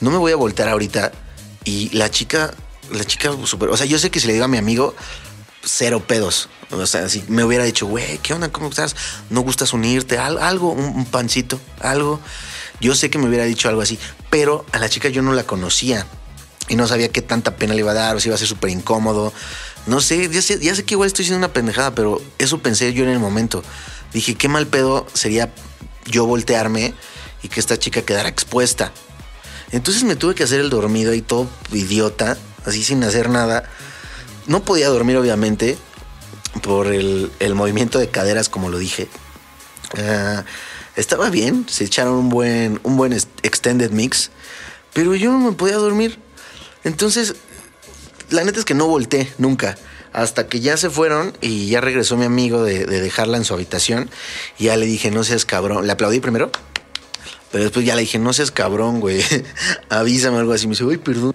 no 0.00 0.10
me 0.10 0.18
voy 0.18 0.32
a 0.32 0.36
voltear 0.36 0.68
ahorita. 0.68 1.12
Y 1.64 1.90
la 1.96 2.10
chica, 2.10 2.52
la 2.92 3.04
chica 3.04 3.30
súper, 3.44 3.68
o 3.68 3.76
sea, 3.76 3.86
yo 3.86 3.98
sé 3.98 4.10
que 4.10 4.20
si 4.20 4.26
le 4.26 4.32
digo 4.32 4.44
a 4.44 4.48
mi 4.48 4.58
amigo, 4.58 4.94
cero 5.62 6.02
pedos. 6.06 6.48
O 6.70 6.86
sea, 6.86 7.08
si 7.08 7.24
me 7.28 7.44
hubiera 7.44 7.64
dicho, 7.64 7.86
güey, 7.86 8.18
¿qué 8.18 8.34
onda? 8.34 8.50
¿Cómo 8.50 8.68
estás? 8.68 8.94
¿No 9.30 9.40
gustas 9.40 9.72
unirte? 9.72 10.18
Al- 10.18 10.38
Algo, 10.38 10.72
un 10.72 11.04
pancito, 11.06 11.58
algo. 11.80 12.20
Yo 12.80 12.94
sé 12.94 13.08
que 13.10 13.18
me 13.18 13.26
hubiera 13.28 13.44
dicho 13.44 13.68
algo 13.68 13.80
así, 13.80 13.98
pero 14.30 14.64
a 14.72 14.78
la 14.78 14.88
chica 14.88 15.08
yo 15.08 15.22
no 15.22 15.32
la 15.32 15.44
conocía 15.44 16.06
y 16.68 16.76
no 16.76 16.86
sabía 16.86 17.08
qué 17.08 17.22
tanta 17.22 17.56
pena 17.56 17.72
le 17.74 17.80
iba 17.80 17.90
a 17.92 17.94
dar 17.94 18.16
o 18.16 18.20
si 18.20 18.28
iba 18.28 18.34
a 18.34 18.38
ser 18.38 18.46
súper 18.48 18.70
incómodo. 18.70 19.32
No 19.88 20.02
sé 20.02 20.28
ya, 20.28 20.42
sé, 20.42 20.84
que 20.84 20.94
igual 20.94 21.06
estoy 21.06 21.24
siendo 21.24 21.38
una 21.38 21.54
pendejada, 21.54 21.94
pero 21.94 22.20
eso 22.36 22.58
pensé 22.58 22.92
yo 22.92 23.04
en 23.04 23.10
el 23.10 23.18
momento. 23.18 23.64
Dije, 24.12 24.34
qué 24.34 24.46
mal 24.46 24.66
pedo 24.66 25.06
sería 25.14 25.54
yo 26.04 26.26
voltearme 26.26 26.92
y 27.42 27.48
que 27.48 27.58
esta 27.58 27.78
chica 27.78 28.02
quedara 28.02 28.28
expuesta. 28.28 28.92
Entonces 29.72 30.04
me 30.04 30.14
tuve 30.14 30.34
que 30.34 30.44
hacer 30.44 30.60
el 30.60 30.68
dormido 30.68 31.12
ahí 31.12 31.22
todo 31.22 31.48
idiota, 31.72 32.36
así 32.66 32.84
sin 32.84 33.02
hacer 33.02 33.30
nada. 33.30 33.64
No 34.46 34.62
podía 34.62 34.88
dormir, 34.88 35.16
obviamente, 35.16 35.78
por 36.62 36.88
el, 36.88 37.30
movimiento 37.54 37.98
de 37.98 38.10
caderas, 38.10 38.50
como 38.50 38.68
lo 38.68 38.78
dije. 38.78 39.08
Ah, 39.96 40.44
estaba 40.96 41.30
bien, 41.30 41.64
se 41.66 41.84
echaron 41.84 42.12
un 42.12 42.28
buen, 42.28 42.78
un 42.82 42.98
buen 42.98 43.14
extended 43.42 43.90
mix, 43.90 44.32
pero 44.92 45.14
yo 45.14 45.32
no 45.32 45.38
me 45.38 45.52
podía 45.52 45.76
dormir. 45.76 46.18
Entonces, 46.84 47.36
la 48.30 48.44
neta 48.44 48.58
es 48.58 48.64
que 48.64 48.74
no 48.74 48.86
volteé 48.86 49.32
nunca. 49.38 49.76
Hasta 50.12 50.46
que 50.46 50.60
ya 50.60 50.76
se 50.76 50.88
fueron 50.90 51.36
y 51.40 51.68
ya 51.68 51.80
regresó 51.80 52.16
mi 52.16 52.24
amigo 52.24 52.62
de, 52.62 52.86
de 52.86 53.00
dejarla 53.00 53.36
en 53.36 53.44
su 53.44 53.54
habitación. 53.54 54.10
Y 54.58 54.64
ya 54.64 54.76
le 54.76 54.86
dije, 54.86 55.10
no 55.10 55.22
seas 55.22 55.44
cabrón. 55.44 55.86
Le 55.86 55.92
aplaudí 55.92 56.20
primero. 56.20 56.50
Pero 57.50 57.64
después 57.64 57.84
ya 57.84 57.94
le 57.94 58.02
dije, 58.02 58.18
no 58.18 58.32
seas 58.32 58.50
cabrón, 58.50 59.00
güey. 59.00 59.22
Avísame 59.88 60.38
algo 60.38 60.52
así. 60.52 60.66
Me 60.66 60.72
dice, 60.72 60.84
uy, 60.84 60.98
perdón. 60.98 61.34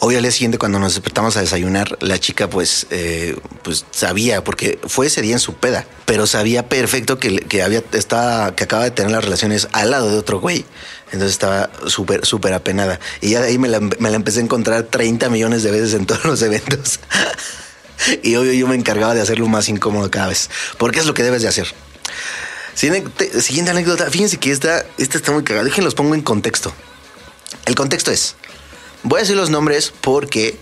Hoy 0.00 0.16
al 0.16 0.22
día 0.22 0.30
siguiente, 0.30 0.58
cuando 0.58 0.78
nos 0.78 0.94
despertamos 0.94 1.36
a 1.36 1.40
desayunar, 1.40 1.96
la 2.00 2.18
chica, 2.18 2.50
pues, 2.50 2.86
eh, 2.90 3.36
pues 3.62 3.84
sabía, 3.90 4.44
porque 4.44 4.78
fue 4.86 5.06
ese 5.06 5.22
día 5.22 5.34
en 5.34 5.38
su 5.38 5.54
peda, 5.54 5.86
pero 6.04 6.26
sabía 6.26 6.68
perfecto 6.68 7.18
que, 7.18 7.38
que 7.38 7.62
había, 7.62 7.82
estaba, 7.92 8.54
que 8.54 8.64
acaba 8.64 8.84
de 8.84 8.90
tener 8.90 9.12
las 9.12 9.24
relaciones 9.24 9.68
al 9.72 9.90
lado 9.90 10.10
de 10.10 10.18
otro 10.18 10.40
güey. 10.40 10.64
Entonces 11.06 11.30
estaba 11.30 11.70
súper, 11.86 12.26
súper 12.26 12.52
apenada. 12.52 12.98
Y 13.20 13.30
ya 13.30 13.40
de 13.40 13.48
ahí 13.48 13.58
me 13.58 13.68
la, 13.68 13.80
me 13.80 14.10
la 14.10 14.16
empecé 14.16 14.40
a 14.40 14.42
encontrar 14.42 14.84
30 14.84 15.30
millones 15.30 15.62
de 15.62 15.70
veces 15.70 15.94
en 15.94 16.06
todos 16.06 16.24
los 16.24 16.42
eventos. 16.42 17.00
y 18.22 18.34
obvio 18.36 18.52
yo 18.52 18.66
me 18.66 18.74
encargaba 18.74 19.14
de 19.14 19.20
hacerlo 19.20 19.46
más 19.46 19.68
incómodo 19.68 20.10
cada 20.10 20.28
vez, 20.28 20.50
porque 20.78 20.98
es 20.98 21.06
lo 21.06 21.14
que 21.14 21.22
debes 21.22 21.42
de 21.42 21.48
hacer. 21.48 21.68
Siguiente, 22.74 23.70
anécdota. 23.70 24.10
Fíjense 24.10 24.36
que 24.36 24.50
esta, 24.50 24.84
esta 24.98 25.16
está 25.16 25.32
muy 25.32 25.44
cagada. 25.44 25.64
Déjenlos 25.64 25.94
pongo 25.94 26.14
en 26.14 26.20
contexto. 26.20 26.74
El 27.64 27.74
contexto 27.74 28.10
es: 28.10 28.34
voy 29.02 29.18
a 29.18 29.22
decir 29.22 29.36
los 29.36 29.48
nombres 29.48 29.94
porque 30.02 30.58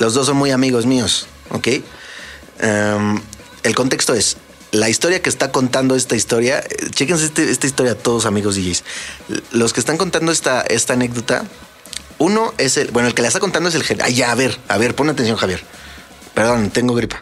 los 0.00 0.14
dos 0.14 0.26
son 0.26 0.38
muy 0.38 0.50
amigos 0.50 0.86
míos, 0.86 1.28
¿ok? 1.50 1.68
Em, 2.58 3.20
el 3.62 3.74
contexto 3.76 4.12
es: 4.12 4.38
la 4.72 4.88
historia 4.88 5.22
que 5.22 5.28
está 5.28 5.52
contando 5.52 5.94
esta 5.94 6.16
historia. 6.16 6.58
eh, 6.60 6.90
Chéquense 6.90 7.26
este- 7.26 7.50
esta 7.50 7.66
historia, 7.66 7.96
todos 7.96 8.26
amigos 8.26 8.56
DJs. 8.56 8.84
Los 9.52 9.72
que 9.72 9.80
están 9.80 9.96
contando 9.96 10.32
esta, 10.32 10.62
esta 10.62 10.94
anécdota, 10.94 11.44
uno 12.18 12.52
es 12.58 12.76
el. 12.76 12.90
Bueno, 12.90 13.08
el 13.08 13.14
que 13.14 13.22
la 13.22 13.28
está 13.28 13.38
contando 13.40 13.68
es 13.68 13.74
el. 13.74 13.84
Ay, 14.02 14.14
ya, 14.14 14.32
a 14.32 14.34
ver, 14.34 14.58
a 14.68 14.78
ver, 14.78 14.94
pon 14.96 15.08
atención, 15.08 15.36
Javier. 15.36 15.62
Perdón, 16.34 16.70
tengo 16.70 16.94
gripa. 16.94 17.20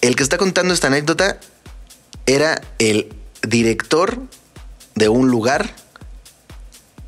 El 0.00 0.16
que 0.16 0.22
está 0.22 0.38
contando 0.38 0.74
esta 0.74 0.88
anécdota 0.88 1.38
era 2.26 2.60
el 2.78 3.14
director 3.42 4.20
de 4.94 5.08
un 5.08 5.30
lugar 5.30 5.74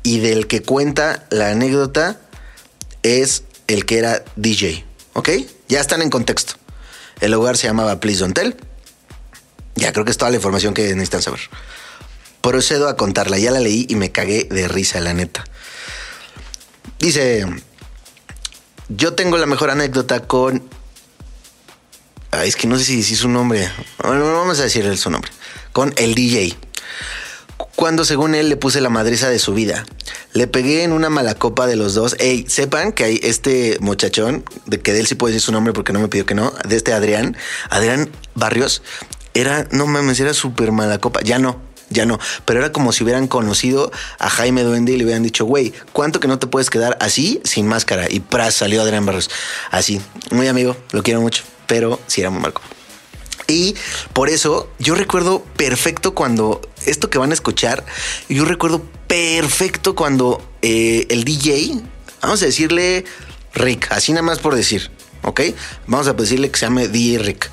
y 0.03 0.19
del 0.19 0.47
que 0.47 0.61
cuenta 0.61 1.25
la 1.29 1.49
anécdota 1.51 2.19
es 3.03 3.43
el 3.67 3.85
que 3.85 3.97
era 3.97 4.23
DJ. 4.35 4.85
¿Ok? 5.13 5.29
Ya 5.67 5.79
están 5.81 6.01
en 6.01 6.09
contexto. 6.09 6.53
El 7.19 7.31
lugar 7.31 7.57
se 7.57 7.67
llamaba 7.67 7.99
Please 7.99 8.19
Don't 8.19 8.35
Tell. 8.35 8.55
Ya 9.83 9.91
creo 9.91 10.05
que 10.05 10.11
es 10.11 10.17
toda 10.17 10.31
la 10.31 10.37
información 10.37 10.73
que 10.73 10.83
necesitan 10.93 11.21
saber. 11.21 11.41
Procedo 12.39 12.87
a 12.87 12.95
contarla. 12.95 13.37
Ya 13.37 13.51
la 13.51 13.59
leí 13.59 13.85
y 13.89 13.95
me 13.95 14.13
cagué 14.13 14.45
de 14.45 14.69
risa, 14.69 15.01
la 15.01 15.13
neta. 15.13 15.43
Dice: 16.99 17.45
Yo 18.87 19.13
tengo 19.13 19.37
la 19.37 19.45
mejor 19.45 19.71
anécdota 19.71 20.21
con 20.21 20.63
es 22.45 22.55
que 22.55 22.65
no 22.65 22.77
sé 22.77 22.85
si 22.85 22.95
decir 22.95 23.17
su 23.17 23.27
nombre. 23.27 23.69
Vamos 23.99 24.57
a 24.61 24.63
decir 24.63 24.97
su 24.97 25.09
nombre. 25.09 25.29
Con 25.73 25.93
el 25.97 26.15
DJ. 26.15 26.55
Cuando 27.75 28.05
según 28.05 28.35
él 28.35 28.47
le 28.47 28.55
puse 28.55 28.79
la 28.79 28.89
madriza 28.89 29.29
de 29.29 29.37
su 29.37 29.53
vida. 29.53 29.85
Le 30.31 30.47
pegué 30.47 30.83
en 30.83 30.93
una 30.93 31.09
mala 31.09 31.35
copa 31.35 31.67
de 31.67 31.75
los 31.75 31.93
dos. 31.93 32.15
Ey, 32.19 32.45
sepan 32.47 32.93
que 32.93 33.03
hay 33.03 33.19
este 33.21 33.77
muchachón, 33.81 34.45
de 34.65 34.79
que 34.79 34.93
de 34.93 35.01
él 35.01 35.07
sí 35.07 35.15
puedo 35.15 35.33
decir 35.33 35.45
su 35.45 35.51
nombre 35.51 35.73
porque 35.73 35.91
no 35.91 35.99
me 35.99 36.07
pidió 36.07 36.25
que 36.25 36.35
no, 36.35 36.53
de 36.65 36.77
este 36.77 36.93
Adrián, 36.93 37.35
Adrián 37.69 38.09
Barrios, 38.33 38.81
era, 39.33 39.67
no 39.71 39.87
mames, 39.87 40.19
era 40.19 40.33
súper 40.33 40.71
mala 40.71 40.99
copa. 40.99 41.21
Ya 41.21 41.39
no, 41.39 41.59
ya 41.89 42.05
no. 42.05 42.19
Pero 42.45 42.59
era 42.59 42.71
como 42.71 42.91
si 42.91 43.03
hubieran 43.03 43.27
conocido 43.27 43.91
a 44.19 44.29
Jaime 44.29 44.63
Duende 44.63 44.93
y 44.93 44.97
le 44.97 45.05
hubieran 45.05 45.23
dicho, 45.23 45.45
güey, 45.45 45.73
¿cuánto 45.91 46.19
que 46.19 46.27
no 46.27 46.39
te 46.39 46.47
puedes 46.47 46.69
quedar 46.69 46.97
así 46.99 47.41
sin 47.43 47.67
máscara? 47.67 48.07
Y 48.09 48.19
pras, 48.19 48.55
salió 48.55 48.81
Adrián 48.81 49.05
Barrios. 49.05 49.29
Así, 49.71 50.01
muy 50.31 50.47
amigo, 50.47 50.75
lo 50.91 51.03
quiero 51.03 51.21
mucho, 51.21 51.43
pero 51.67 51.99
sí 52.07 52.21
era 52.21 52.29
muy 52.29 52.41
mal 52.41 52.53
copa. 52.53 52.67
Y 53.47 53.75
por 54.13 54.29
eso 54.29 54.69
yo 54.79 54.95
recuerdo 54.95 55.43
perfecto 55.57 56.13
cuando 56.13 56.61
esto 56.85 57.09
que 57.09 57.17
van 57.17 57.31
a 57.31 57.33
escuchar, 57.33 57.85
yo 58.29 58.45
recuerdo 58.45 58.83
perfecto 59.07 59.95
cuando 59.95 60.41
eh, 60.61 61.07
el 61.09 61.23
DJ, 61.23 61.81
vamos 62.21 62.41
a 62.41 62.45
decirle 62.45 63.05
Rick, 63.53 63.91
así 63.91 64.11
nada 64.11 64.23
más 64.23 64.39
por 64.39 64.55
decir, 64.55 64.89
¿ok? 65.23 65.41
Vamos 65.87 66.07
a 66.07 66.13
decirle 66.13 66.51
que 66.51 66.59
se 66.59 66.65
llame 66.65 66.87
DJ 66.87 67.19
Rick. 67.19 67.49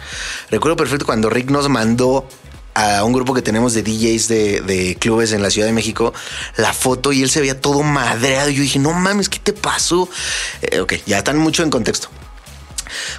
Recuerdo 0.51 0.77
perfecto 0.77 1.07
cuando 1.07 1.31
Rick 1.31 1.51
nos 1.51 1.69
mandó 1.69 2.29
a 2.75 3.03
un 3.03 3.13
grupo 3.13 3.35
que 3.35 3.43
tenemos 3.43 3.75
de 3.75 3.83
DJs 3.83 4.29
de, 4.29 4.61
de 4.61 4.97
clubes 4.99 5.33
en 5.33 5.43
la 5.43 5.51
Ciudad 5.51 5.67
de 5.67 5.73
México 5.73 6.15
la 6.57 6.73
foto 6.73 7.13
y 7.13 7.23
él 7.23 7.29
se 7.31 7.41
veía 7.41 7.61
todo 7.61 7.83
madreado. 7.83 8.49
Yo 8.51 8.63
dije, 8.63 8.79
no 8.79 8.93
mames, 8.93 9.29
¿qué 9.29 9.39
te 9.41 9.53
pasó? 9.53 10.09
Eh, 10.63 10.81
ok, 10.81 10.95
ya 11.07 11.19
están 11.19 11.37
mucho 11.39 11.63
en 11.63 11.71
contexto. 11.71 12.09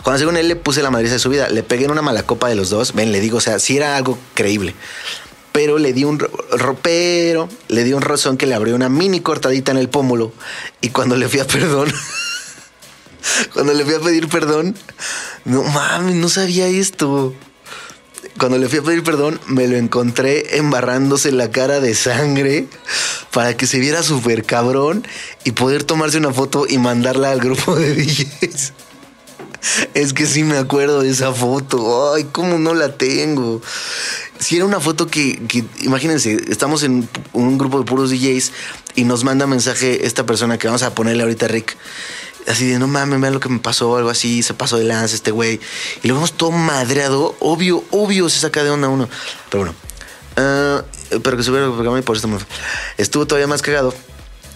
Cuando 0.04 0.20
según 0.20 0.38
él 0.38 0.48
le 0.48 0.56
puse 0.56 0.82
la 0.82 0.90
madriza 0.92 1.14
de 1.14 1.20
su 1.20 1.30
vida, 1.30 1.50
le 1.50 1.64
pegué 1.64 1.86
en 1.86 1.92
una 1.92 2.02
mala 2.02 2.24
copa 2.24 2.50
de 2.50 2.56
los 2.56 2.70
dos. 2.70 2.94
Ven, 2.94 3.12
le 3.12 3.20
digo, 3.22 3.38
o 3.38 3.42
sea, 3.42 3.60
sí 3.60 3.78
era 3.78 3.96
algo 3.96 4.18
creíble. 4.34 4.76
Pero 5.54 5.78
le 5.78 5.92
di 5.94 6.06
un 6.06 6.18
ro- 6.20 6.32
ropero, 6.52 7.50
le 7.68 7.84
di 7.84 7.92
un 7.94 8.02
rozón 8.02 8.38
que 8.38 8.48
le 8.48 8.56
abrió 8.56 8.74
una 8.76 8.90
mini 8.90 9.20
cortadita 9.20 9.72
en 9.72 9.78
el 9.78 9.90
pómulo. 9.90 10.34
Y 10.82 10.90
cuando 10.90 11.16
le 11.18 11.28
fui 11.30 11.40
a 11.42 11.46
perdón, 11.48 11.92
cuando 13.54 13.74
le 13.74 13.86
fui 13.86 13.94
a 13.94 14.00
pedir 14.00 14.28
perdón, 14.28 14.76
no 15.46 15.64
mames, 15.64 16.16
no 16.16 16.30
sabía 16.30 16.68
esto. 16.68 17.34
Cuando 18.38 18.58
le 18.58 18.70
fui 18.70 18.80
a 18.80 18.84
pedir 18.84 19.04
perdón, 19.04 19.40
me 19.48 19.68
lo 19.68 19.78
encontré 19.78 20.58
embarrándose 20.58 21.32
la 21.32 21.52
cara 21.52 21.80
de 21.80 21.94
sangre 21.96 22.68
para 23.32 23.56
que 23.56 23.68
se 23.68 23.80
viera 23.80 24.04
súper 24.04 24.44
cabrón 24.44 25.06
y 25.44 25.52
poder 25.52 25.84
tomarse 25.84 26.18
una 26.18 26.34
foto 26.34 26.66
y 26.68 26.78
mandarla 26.78 27.32
al 27.32 27.40
grupo 27.40 27.76
de 27.76 27.94
DJs. 27.96 28.74
Es 29.94 30.14
que 30.14 30.26
sí 30.26 30.44
me 30.44 30.58
acuerdo 30.58 31.02
de 31.02 31.10
esa 31.10 31.32
foto. 31.34 32.14
Ay, 32.14 32.28
cómo 32.32 32.58
no 32.58 32.74
la 32.74 32.98
tengo. 32.98 33.62
Si 34.40 34.56
era 34.56 34.66
una 34.66 34.80
foto 34.80 35.08
que, 35.08 35.40
que, 35.48 35.64
imagínense, 35.82 36.42
estamos 36.50 36.82
en 36.84 37.08
un 37.34 37.58
grupo 37.60 37.78
de 37.78 37.86
puros 37.86 38.10
DJs 38.10 38.52
y 38.96 39.04
nos 39.04 39.24
manda 39.24 39.46
mensaje 39.46 40.06
esta 40.08 40.26
persona 40.26 40.58
que 40.58 40.68
vamos 40.68 40.82
a 40.84 40.96
ponerle 40.96 41.24
ahorita 41.24 41.48
Rick. 41.48 41.78
Así 42.48 42.68
de, 42.68 42.80
no 42.80 42.88
mames, 42.88 43.22
vean 43.22 43.34
lo 43.34 43.40
que 43.40 43.50
me 43.50 43.60
pasó, 43.60 43.96
algo 43.98 44.10
así, 44.10 44.44
se 44.44 44.54
pasó 44.54 44.78
de 44.78 44.84
lanza 44.84 45.16
este 45.16 45.32
güey. 45.32 45.60
Y 46.04 46.08
lo 46.08 46.16
vemos 46.16 46.34
todo 46.34 46.52
madreado. 46.52 47.36
Obvio, 47.40 47.84
obvio 47.92 48.30
se 48.30 48.40
saca 48.40 48.64
de 48.64 48.70
onda 48.70 48.90
uno. 48.90 49.08
Pero 49.50 49.64
bueno, 49.64 49.76
ah, 50.38 50.84
pero 51.24 51.38
que 51.38 51.44
se 51.44 51.52
hubiera 51.52 51.68
programa 51.68 52.00
y 52.00 52.02
por 52.02 52.18
eso 52.18 52.28
me... 52.28 52.38
Estuvo 52.98 53.26
todavía 53.26 53.48
más 53.48 53.62
cagado. 53.62 53.94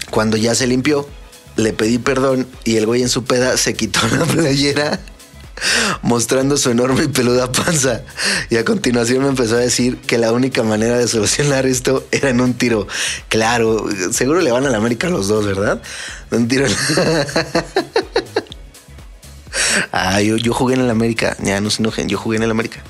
Cuando 0.10 0.38
ya 0.38 0.56
se 0.56 0.68
limpió, 0.68 1.08
le 1.56 1.74
pedí 1.74 1.98
perdón 1.98 2.48
y 2.63 2.77
el 2.77 2.86
güey 2.86 3.01
en 3.01 3.10
su 3.10 3.24
peda 3.24 3.58
se 3.58 3.74
quitó 3.75 4.00
la 4.18 4.25
playera 4.25 5.00
mostrando 6.02 6.58
su 6.58 6.72
enorme 6.72 7.04
y 7.06 7.08
peluda 7.08 7.52
panza. 7.52 8.02
Y 8.50 8.58
a 8.58 8.66
continuación 8.66 9.24
me 9.24 9.30
empezó 9.30 9.56
a 9.56 9.60
decir 9.60 9.98
que 9.98 10.18
la 10.18 10.32
única 10.32 10.64
manera 10.64 10.98
de 10.98 11.08
solucionar 11.08 11.66
esto 11.66 12.06
era 12.12 12.30
en 12.30 12.42
un 12.42 12.54
tiro. 12.54 12.88
Claro, 13.30 13.88
seguro 14.12 14.42
le 14.42 14.52
van 14.52 14.66
a 14.66 14.70
la 14.70 14.78
América 14.78 15.10
los 15.10 15.28
dos, 15.28 15.46
¿verdad? 15.46 15.82
Un 16.32 16.48
tiro. 16.48 16.66
Ah, 19.92 20.22
yo, 20.22 20.36
yo, 20.38 20.54
jugué 20.54 20.76
en 20.76 20.82
el 20.82 20.90
América, 20.90 21.36
ya 21.40 21.62
no 21.62 21.70
se 21.70 21.82
enojen, 21.82 22.10
yo 22.10 22.18
jugué 22.18 22.38
en 22.38 22.44
el 22.44 22.52
América. 22.52 22.84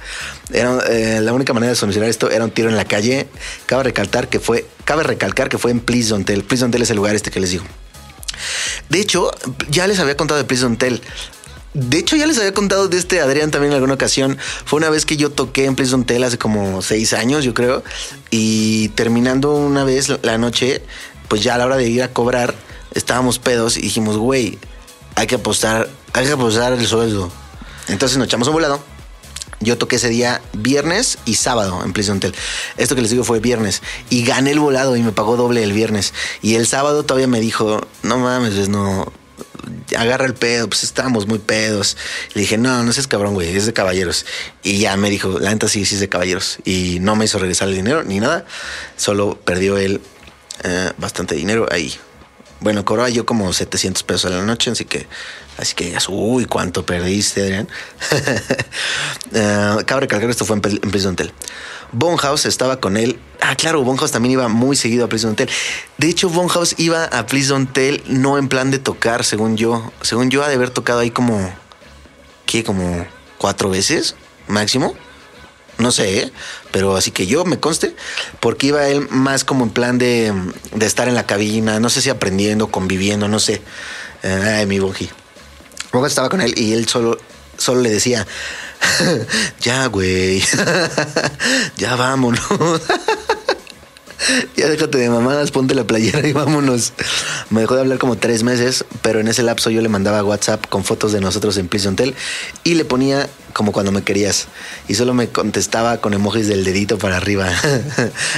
Era, 0.52 0.80
eh, 0.90 1.22
la 1.22 1.34
única 1.34 1.54
manera 1.54 1.72
de 1.72 1.76
solucionar 1.76 2.10
esto 2.10 2.32
era 2.32 2.44
un 2.44 2.52
tiro 2.52 2.70
en 2.70 2.76
la 2.76 2.86
calle. 2.86 3.28
Cabe 3.66 3.84
recalcar 3.84 4.28
que 4.28 4.40
fue, 4.40 4.66
cabe 4.84 5.04
recalcar 5.04 5.50
que 5.50 5.58
fue 5.58 5.72
en 5.72 5.80
Please 5.80 6.10
Don't 6.10 6.26
Tell. 6.26 6.44
Please 6.44 6.62
Don't 6.62 6.72
Tell 6.72 6.82
es 6.82 6.90
el 6.90 6.96
lugar 6.98 7.16
este 7.16 7.32
que 7.32 7.40
les 7.40 7.52
digo. 7.52 7.64
De 8.90 9.00
hecho, 9.00 9.32
ya 9.70 9.88
les 9.88 10.00
había 10.00 10.18
contado 10.18 10.42
de 10.42 10.56
Don't 10.56 10.80
Tell. 10.80 11.02
De 11.75 11.98
hecho, 11.98 12.15
ya 12.15 12.25
les 12.25 12.38
había 12.38 12.53
contado 12.53 12.88
de 12.88 12.98
este 12.98 13.20
Adrián 13.20 13.51
también 13.51 13.74
en 13.74 13.75
alguna 13.75 13.96
ocasión. 13.96 14.38
Fue 14.63 14.77
una 14.77 14.89
vez 14.89 15.05
que 15.05 15.17
yo 15.17 15.29
toqué 15.29 15.65
en 15.65 15.75
Please 15.75 15.91
Don't 15.91 16.10
hace 16.24 16.38
como 16.38 16.82
seis 16.82 17.12
años, 17.12 17.44
yo 17.44 17.53
creo. 17.53 17.84
Y 18.32 18.88
terminando 18.89 19.53
una 19.53 19.84
vez 19.84 20.10
la 20.22 20.38
noche, 20.38 20.82
pues 21.27 21.44
ya 21.44 21.55
a 21.55 21.58
la 21.58 21.65
hora 21.65 21.75
de 21.75 21.89
ir 21.89 22.01
a 22.01 22.13
cobrar, 22.13 22.55
estábamos 22.94 23.39
pedos 23.39 23.75
y 23.75 23.82
dijimos, 23.82 24.15
güey, 24.15 24.58
hay 25.15 25.27
que 25.27 25.36
apostar, 25.36 25.89
hay 26.13 26.25
que 26.25 26.32
apostar 26.32 26.72
el 26.72 26.88
sueldo. 26.88 27.29
Entonces 27.89 28.17
nos 28.17 28.27
echamos 28.27 28.48
un 28.48 28.53
volado. 28.53 28.82
Yo 29.60 29.77
toqué 29.77 29.98
ese 29.98 30.08
día 30.08 30.41
viernes 30.53 31.17
y 31.25 31.36
sábado 31.36 31.82
en 31.84 31.91
Please. 31.91 32.13
Esto 32.77 32.96
que 32.96 33.01
les 33.01 33.12
digo 33.12 33.25
fue 33.25 33.41
viernes. 33.41 33.82
Y 34.10 34.24
gané 34.24 34.51
el 34.51 34.62
volado 34.62 34.96
y 34.96 35.01
me 35.01 35.12
pagó 35.12 35.36
doble 35.36 35.62
el 35.62 35.74
viernes. 35.74 36.13
Y 36.41 36.55
el 36.55 36.67
sábado 36.67 37.03
todavía 37.03 37.27
me 37.27 37.41
dijo, 37.41 37.86
no 38.01 38.17
mames, 38.17 38.53
pues 38.53 38.70
no, 38.70 39.12
agarra 39.98 40.26
el 40.26 40.34
pedo, 40.34 40.68
pues 40.68 40.84
estábamos 40.84 41.28
muy 41.28 41.40
pedos. 41.40 41.98
Le 42.34 42.42
dije, 42.42 42.58
no, 42.58 42.84
no 42.84 42.94
seas 42.94 43.08
cabrón, 43.08 43.34
güey, 43.34 43.56
es 43.56 43.66
de 43.66 43.74
caballeros. 43.74 44.26
Y 44.64 44.80
ya 44.80 44.96
me 44.98 45.10
dijo, 45.10 45.40
la 45.40 45.52
neta 45.52 45.68
sí, 45.68 45.86
sí 45.86 45.96
es 45.96 46.02
de 46.02 46.10
caballeros. 46.10 46.58
Y 46.66 47.00
no 47.02 47.16
me 47.16 47.26
hizo 47.26 47.40
regresar 47.40 47.68
el 47.70 47.76
dinero 47.76 48.04
ni 48.04 48.20
nada, 48.20 48.46
solo 48.98 49.40
perdió 49.44 49.78
él 49.78 50.02
eh, 50.64 50.92
bastante 50.98 51.36
dinero 51.36 51.68
ahí. 51.72 51.94
Bueno, 52.62 52.86
cobraba 52.86 53.10
yo 53.10 53.26
como 53.26 53.52
700 53.52 54.04
pesos 54.04 54.32
a 54.32 54.36
la 54.36 54.44
noche, 54.44 54.72
así 54.72 54.86
que, 54.86 55.08
así 55.58 55.76
que 55.76 55.86
digas, 55.86 56.08
uy, 56.10 56.46
cuánto 56.46 56.86
perdiste, 56.86 57.42
Adrián. 57.42 57.68
uh, 59.32 59.84
cabe 59.86 60.08
esto 60.30 60.46
fue 60.46 60.58
en, 60.58 60.62
en. 60.66 61.32
Bonhouse 61.98 62.46
estaba 62.46 62.82
con 62.82 62.98
él. 62.98 63.20
Ah, 63.40 63.56
claro, 63.56 63.84
Bonhouse 63.84 64.12
también 64.12 64.34
iba 64.34 64.48
muy 64.50 64.75
seguido 64.75 65.06
a 65.06 65.10
Prison 65.10 65.32
Hotel. 65.32 65.50
De 65.98 66.08
hecho, 66.08 66.30
Bonhouse 66.30 66.75
iba 66.78 67.06
a 67.06 67.25
Prison 67.25 67.68
Hotel 67.70 68.04
no 68.08 68.38
en 68.38 68.50
plan 68.50 68.70
de 68.70 68.80
tocar, 68.80 69.24
según 69.24 69.56
yo. 69.56 69.92
Según 70.02 70.30
yo, 70.30 70.44
ha 70.44 70.50
de 70.50 70.56
haber 70.56 70.72
tocado 70.72 71.00
ahí 71.00 71.10
como, 71.10 71.40
¿qué? 72.46 72.66
Como 72.66 73.06
cuatro 73.38 73.70
veces 73.70 74.16
máximo. 74.48 74.94
No 75.78 75.92
sé, 75.92 76.20
¿eh? 76.20 76.32
pero 76.72 76.96
así 76.96 77.12
que 77.12 77.28
yo 77.28 77.44
me 77.44 77.60
conste, 77.60 77.96
porque 78.40 78.68
iba 78.68 78.88
él 78.88 79.08
más 79.10 79.44
como 79.44 79.66
en 79.66 79.72
plan 79.72 79.98
de, 79.98 80.34
de 80.74 80.86
estar 80.86 81.10
en 81.10 81.16
la 81.16 81.25
cabina, 81.25 81.82
no 81.82 81.90
sé 81.90 82.02
si 82.02 82.10
aprendiendo, 82.10 82.68
conviviendo, 82.68 83.28
no 83.28 83.40
sé. 83.40 83.62
Ay, 84.24 84.66
mi 84.68 84.79
Bonji. 84.79 85.10
Luego 85.92 86.08
estaba 86.08 86.29
con 86.29 86.40
él 86.42 86.53
y 86.58 86.74
él 86.74 86.88
solo, 86.88 87.18
solo 87.57 87.81
le 87.81 87.89
decía, 87.89 88.25
ya, 89.61 89.87
güey, 89.87 90.44
ya 91.77 91.96
vámonos. 91.96 92.41
ya 94.55 94.70
déjate 94.70 94.98
de 94.98 95.09
mamadas, 95.09 95.51
ponte 95.51 95.75
la 95.75 95.85
playera 95.85 96.27
y 96.27 96.33
vámonos. 96.33 96.94
Me 97.50 97.61
dejó 97.61 97.75
de 97.75 97.81
hablar 97.81 97.98
como 97.98 98.18
tres 98.18 98.44
meses, 98.44 98.85
pero 99.01 99.20
en 99.20 99.27
ese 99.27 99.44
lapso 99.44 99.70
yo 99.70 99.81
le 99.81 99.89
mandaba 99.89 100.24
WhatsApp 100.24 100.65
con 100.68 100.83
fotos 100.83 101.11
de 101.11 101.22
nosotros 101.22 101.57
en 101.57 101.68
Prison 101.68 101.94
Hotel 101.94 102.15
y 102.63 102.75
le 102.75 102.85
ponía 102.85 103.29
como 103.53 103.72
cuando 103.72 103.91
me 103.91 104.03
querías. 104.03 104.48
Y 104.87 104.96
solo 104.96 105.13
me 105.13 105.29
contestaba 105.29 105.98
con 105.98 106.13
emojis 106.13 106.48
del 106.48 106.63
dedito 106.63 106.98
para 106.98 107.18
arriba. 107.18 107.50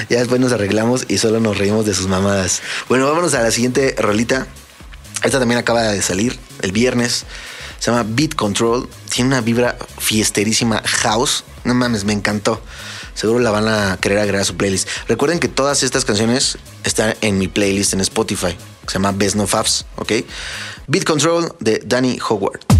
ya 0.10 0.20
después 0.20 0.40
nos 0.40 0.52
arreglamos 0.52 1.06
y 1.08 1.18
solo 1.18 1.40
nos 1.40 1.58
reímos 1.58 1.86
de 1.86 1.94
sus 1.94 2.08
mamadas. 2.08 2.62
Bueno, 2.88 3.08
vámonos 3.08 3.34
a 3.34 3.42
la 3.42 3.52
siguiente 3.52 3.96
rolita. 3.98 4.48
Esta 5.24 5.40
también 5.40 5.60
acaba 5.60 5.82
de 5.84 6.02
salir 6.02 6.38
el 6.62 6.72
viernes. 6.72 7.26
Se 7.80 7.92
llama 7.92 8.06
Beat 8.08 8.36
Control. 8.36 8.88
Tiene 9.10 9.30
una 9.30 9.42
vibra 9.42 9.78
fiesterísima 10.00 10.82
house. 10.86 11.44
No 11.64 11.74
mames, 11.74 12.04
me 12.06 12.14
encantó. 12.14 12.62
Seguro 13.14 13.40
la 13.40 13.52
van 13.52 13.68
a 13.68 13.98
querer 13.98 14.20
agregar 14.20 14.42
a 14.42 14.46
su 14.46 14.56
playlist. 14.56 14.88
Recuerden 15.08 15.40
que 15.40 15.48
todas 15.48 15.84
estas 15.84 16.06
canciones 16.06 16.58
están 16.84 17.16
en 17.22 17.38
mi 17.38 17.48
playlist 17.48 17.94
en 17.94 18.02
Spotify. 18.02 18.56
Se 18.88 18.94
llama 18.94 19.12
Best 19.12 19.36
No 19.36 19.48
Faps, 19.48 19.86
¿ok? 19.96 20.12
Beat 20.88 21.04
Control 21.04 21.52
de 21.60 21.82
Danny 21.86 22.20
Howard. 22.30 22.77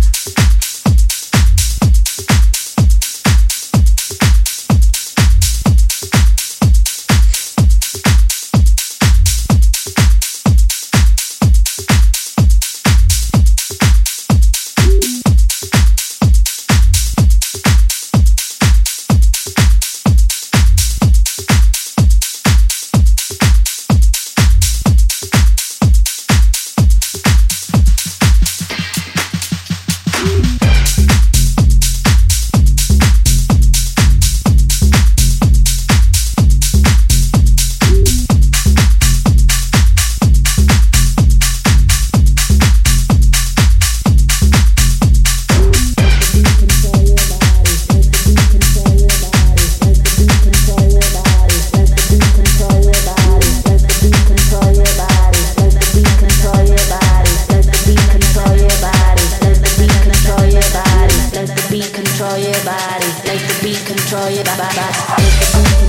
body. 62.78 63.08
Let 63.26 63.42
the 63.48 63.60
beat 63.64 63.86
control 63.86 64.30
your 64.30 64.44
body. 64.44 65.87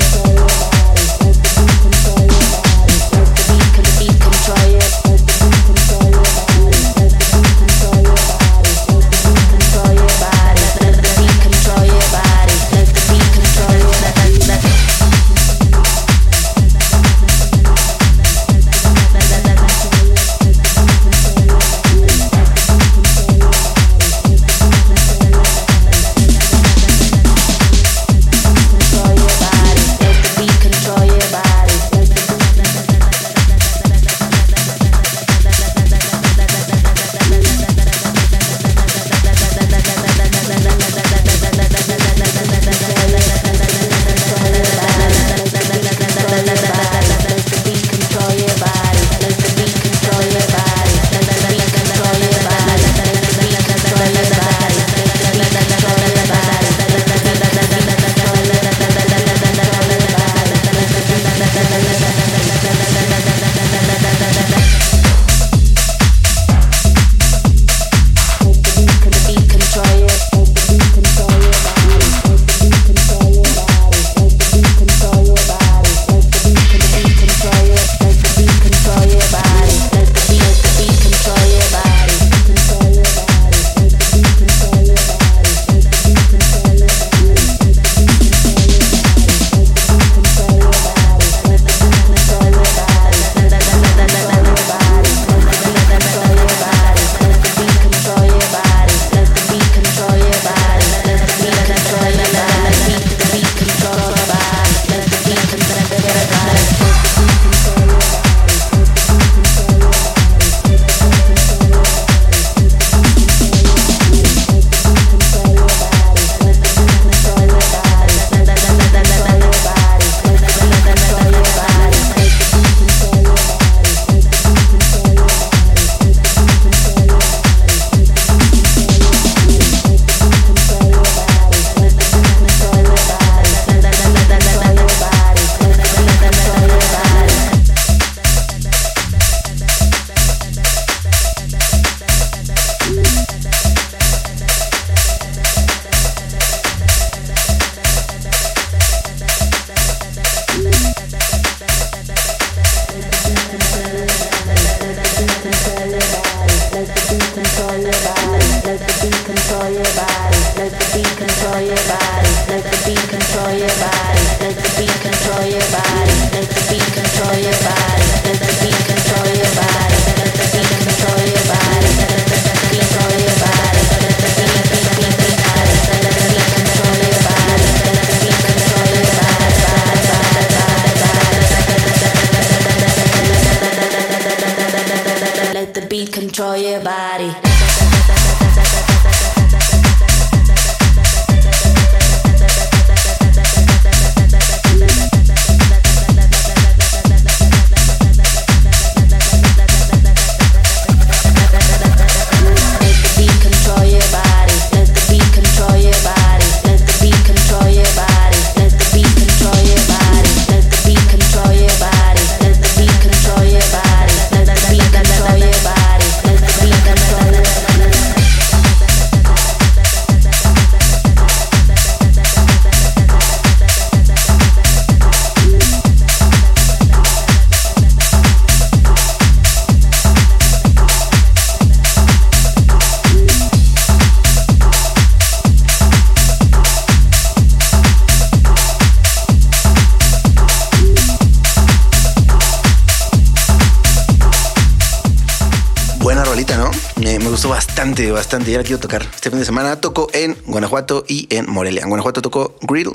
Bastante. 248.48 248.52
Ya 248.52 248.58
la 248.58 248.64
quiero 248.64 248.80
tocar. 248.80 249.02
Este 249.14 249.30
fin 249.30 249.38
de 249.38 249.44
semana 249.44 249.80
toco 249.80 250.08
en 250.12 250.36
Guanajuato 250.46 251.04
y 251.06 251.26
en 251.30 251.50
Morelia. 251.50 251.82
En 251.82 251.88
Guanajuato 251.88 252.22
tocó 252.22 252.56
Grill, 252.62 252.90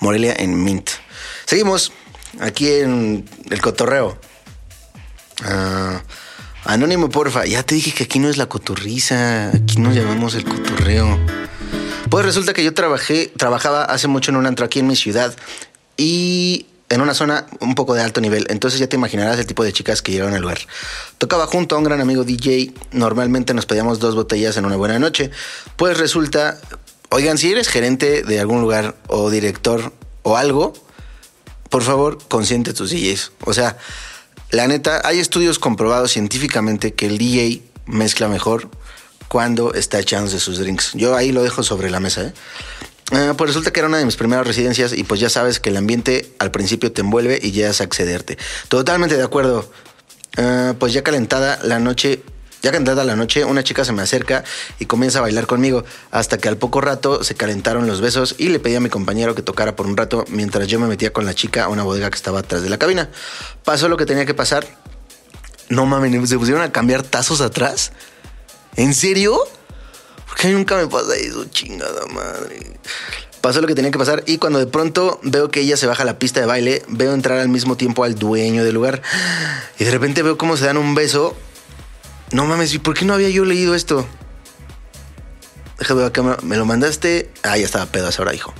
Morelia 0.00 0.34
en 0.38 0.62
Mint. 0.62 0.90
Seguimos 1.46 1.92
aquí 2.40 2.70
en 2.70 3.28
el 3.50 3.60
cotorreo. 3.60 4.18
Ah, 5.42 6.02
anónimo, 6.64 7.08
porfa. 7.08 7.44
Ya 7.46 7.62
te 7.62 7.74
dije 7.74 7.92
que 7.92 8.04
aquí 8.04 8.18
no 8.18 8.28
es 8.28 8.36
la 8.36 8.46
cotorriza. 8.46 9.48
Aquí 9.48 9.78
nos 9.78 9.94
llamamos 9.94 10.34
el 10.34 10.44
cotorreo. 10.44 11.18
Pues 12.10 12.24
resulta 12.24 12.52
que 12.52 12.62
yo 12.62 12.74
trabajé, 12.74 13.32
trabajaba 13.36 13.84
hace 13.84 14.08
mucho 14.08 14.30
en 14.30 14.36
un 14.36 14.46
antro 14.46 14.64
aquí 14.64 14.78
en 14.78 14.86
mi 14.86 14.94
ciudad 14.94 15.34
y 15.96 16.66
en 16.94 17.00
una 17.00 17.12
zona 17.12 17.46
un 17.58 17.74
poco 17.74 17.94
de 17.94 18.02
alto 18.02 18.20
nivel. 18.20 18.46
Entonces 18.50 18.78
ya 18.78 18.86
te 18.86 18.94
imaginarás 18.94 19.36
el 19.40 19.46
tipo 19.46 19.64
de 19.64 19.72
chicas 19.72 20.00
que 20.00 20.12
llegaron 20.12 20.32
al 20.34 20.42
lugar. 20.42 20.58
Tocaba 21.18 21.46
junto 21.48 21.74
a 21.74 21.78
un 21.78 21.84
gran 21.84 22.00
amigo 22.00 22.22
DJ. 22.22 22.72
Normalmente 22.92 23.52
nos 23.52 23.66
pedíamos 23.66 23.98
dos 23.98 24.14
botellas 24.14 24.56
en 24.56 24.64
una 24.64 24.76
buena 24.76 25.00
noche. 25.00 25.32
Pues 25.74 25.98
resulta, 25.98 26.60
oigan, 27.10 27.36
si 27.36 27.50
eres 27.50 27.66
gerente 27.66 28.22
de 28.22 28.38
algún 28.38 28.60
lugar 28.60 28.94
o 29.08 29.28
director 29.28 29.92
o 30.22 30.36
algo, 30.36 30.72
por 31.68 31.82
favor, 31.82 32.18
consiente 32.28 32.72
tus 32.72 32.90
DJs. 32.90 33.32
O 33.40 33.52
sea, 33.52 33.76
la 34.52 34.68
neta, 34.68 35.02
hay 35.04 35.18
estudios 35.18 35.58
comprobados 35.58 36.12
científicamente 36.12 36.94
que 36.94 37.06
el 37.06 37.18
DJ 37.18 37.64
mezcla 37.86 38.28
mejor 38.28 38.68
cuando 39.26 39.74
está 39.74 39.98
echándose 39.98 40.38
sus 40.38 40.60
drinks. 40.60 40.92
Yo 40.94 41.16
ahí 41.16 41.32
lo 41.32 41.42
dejo 41.42 41.64
sobre 41.64 41.90
la 41.90 41.98
mesa, 41.98 42.26
¿eh? 42.26 42.32
Ah, 43.12 43.34
pues 43.36 43.50
resulta 43.50 43.70
que 43.70 43.80
era 43.80 43.88
una 43.88 43.98
de 43.98 44.04
mis 44.04 44.16
primeras 44.16 44.46
residencias 44.46 44.92
y 44.92 45.04
pues 45.04 45.20
ya 45.20 45.28
sabes 45.28 45.60
que 45.60 45.70
el 45.70 45.76
ambiente 45.76 46.32
al 46.38 46.50
principio 46.50 46.90
te 46.90 47.02
envuelve 47.02 47.38
y 47.40 47.52
llegas 47.52 47.80
a 47.80 47.84
accederte. 47.84 48.38
Totalmente 48.68 49.16
de 49.16 49.22
acuerdo. 49.22 49.70
Ah, 50.36 50.74
pues 50.78 50.92
ya 50.92 51.02
calentada 51.02 51.60
la 51.62 51.78
noche, 51.78 52.22
ya 52.62 52.72
calentada 52.72 53.04
la 53.04 53.14
noche, 53.14 53.44
una 53.44 53.62
chica 53.62 53.84
se 53.84 53.92
me 53.92 54.02
acerca 54.02 54.42
y 54.78 54.86
comienza 54.86 55.18
a 55.18 55.22
bailar 55.22 55.46
conmigo 55.46 55.84
hasta 56.10 56.38
que 56.38 56.48
al 56.48 56.56
poco 56.56 56.80
rato 56.80 57.22
se 57.22 57.34
calentaron 57.34 57.86
los 57.86 58.00
besos 58.00 58.36
y 58.38 58.48
le 58.48 58.58
pedí 58.58 58.74
a 58.74 58.80
mi 58.80 58.88
compañero 58.88 59.34
que 59.34 59.42
tocara 59.42 59.76
por 59.76 59.86
un 59.86 59.96
rato 59.96 60.24
mientras 60.28 60.66
yo 60.66 60.80
me 60.80 60.86
metía 60.86 61.12
con 61.12 61.26
la 61.26 61.34
chica 61.34 61.64
a 61.64 61.68
una 61.68 61.82
bodega 61.82 62.08
que 62.10 62.16
estaba 62.16 62.40
atrás 62.40 62.62
de 62.62 62.70
la 62.70 62.78
cabina. 62.78 63.10
Pasó 63.64 63.88
lo 63.88 63.96
que 63.98 64.06
tenía 64.06 64.24
que 64.24 64.34
pasar. 64.34 64.66
No 65.68 65.86
mames, 65.86 66.28
se 66.28 66.38
pusieron 66.38 66.62
a 66.62 66.72
cambiar 66.72 67.02
tazos 67.02 67.40
atrás. 67.42 67.92
¿En 68.76 68.94
serio? 68.94 69.38
Porque 70.36 70.50
nunca 70.50 70.76
me 70.76 70.88
pasa 70.88 71.14
eso, 71.14 71.44
chingada 71.44 72.06
madre. 72.06 72.76
Pasó 73.40 73.60
lo 73.60 73.68
que 73.68 73.74
tenía 73.74 73.92
que 73.92 73.98
pasar 73.98 74.24
y 74.26 74.38
cuando 74.38 74.58
de 74.58 74.66
pronto 74.66 75.20
veo 75.22 75.48
que 75.50 75.60
ella 75.60 75.76
se 75.76 75.86
baja 75.86 76.02
a 76.02 76.06
la 76.06 76.18
pista 76.18 76.40
de 76.40 76.46
baile, 76.46 76.82
veo 76.88 77.12
entrar 77.12 77.38
al 77.38 77.48
mismo 77.48 77.76
tiempo 77.76 78.02
al 78.02 78.16
dueño 78.16 78.64
del 78.64 78.74
lugar 78.74 79.02
y 79.78 79.84
de 79.84 79.90
repente 79.90 80.22
veo 80.22 80.36
cómo 80.36 80.56
se 80.56 80.64
dan 80.64 80.76
un 80.76 80.94
beso. 80.94 81.36
No 82.32 82.46
mames, 82.46 82.74
¿y 82.74 82.78
por 82.78 82.94
qué 82.94 83.04
no 83.04 83.14
había 83.14 83.28
yo 83.28 83.44
leído 83.44 83.74
esto? 83.76 84.06
Déjame 85.78 86.00
ver 86.00 86.08
acá, 86.08 86.38
me 86.42 86.56
lo 86.56 86.64
mandaste. 86.64 87.30
Ah, 87.42 87.56
ya 87.56 87.64
estaba 87.64 87.86
pedo 87.86 88.06
a 88.06 88.10
esa 88.10 88.22
hora, 88.22 88.34
hijo. 88.34 88.52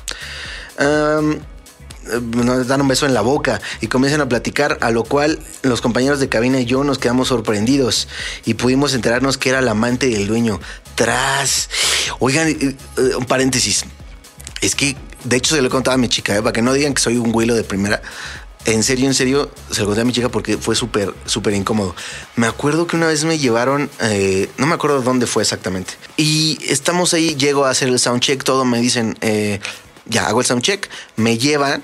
Nos 2.33 2.67
dan 2.67 2.81
un 2.81 2.89
beso 2.89 3.07
en 3.07 3.15
la 3.15 3.21
boca 3.21 3.61
y 3.81 3.87
comienzan 3.87 4.21
a 4.21 4.29
platicar, 4.29 4.79
a 4.81 4.91
lo 4.91 5.05
cual 5.05 5.39
los 5.63 5.81
compañeros 5.81 6.21
de 6.21 6.29
cabina 6.29 6.61
y 6.61 6.65
yo 6.65 6.85
nos 6.85 6.99
quedamos 6.99 7.29
sorprendidos 7.29 8.09
y 8.45 8.55
pudimos 8.55 8.95
enterarnos 8.95 9.39
que 9.39 9.51
era 9.51 9.61
la 9.61 9.73
amante 9.73 10.09
del 10.09 10.27
dueño. 10.27 10.61
Tras. 10.95 11.69
Oigan, 12.21 12.49
eh, 12.49 12.57
eh, 12.61 12.77
un 13.17 13.25
paréntesis. 13.25 13.85
Es 14.61 14.75
que, 14.75 14.97
de 15.25 15.37
hecho, 15.37 15.55
se 15.55 15.61
lo 15.61 15.69
he 15.69 15.71
contado 15.71 15.95
a 15.95 15.99
mi 15.99 16.09
chica, 16.09 16.37
¿eh? 16.37 16.41
para 16.41 16.53
que 16.53 16.63
no 16.63 16.73
digan 16.73 16.95
que 16.95 17.03
soy 17.03 17.17
un 17.17 17.33
güilo 17.33 17.55
de 17.55 17.65
primera. 17.65 18.01
En 18.67 18.83
serio, 18.83 19.07
en 19.07 19.15
serio, 19.15 19.51
se 19.71 19.83
lo 19.83 19.89
conté 19.89 20.01
a 20.01 20.05
mi 20.05 20.13
chica 20.13 20.31
porque 20.31 20.57
fue 20.57 20.75
súper, 20.75 21.15
súper 21.27 21.53
incómodo. 21.53 21.95
Me 22.37 22.47
acuerdo 22.47 22.87
que 22.87 22.97
una 22.97 23.07
vez 23.07 23.25
me 23.25 23.39
llevaron, 23.39 23.91
eh, 24.01 24.49
no 24.57 24.67
me 24.67 24.75
acuerdo 24.75 25.03
dónde 25.03 25.27
fue 25.27 25.43
exactamente. 25.43 25.95
Y 26.17 26.59
estamos 26.67 27.13
ahí, 27.13 27.35
llego 27.35 27.67
a 27.67 27.71
hacer 27.71 27.89
el 27.89 27.99
soundcheck, 27.99 28.43
todo 28.43 28.65
me 28.65 28.81
dicen, 28.81 29.19
eh, 29.21 29.61
ya 30.07 30.29
hago 30.29 30.41
el 30.41 30.47
soundcheck, 30.47 30.89
me 31.17 31.37
llevan 31.37 31.83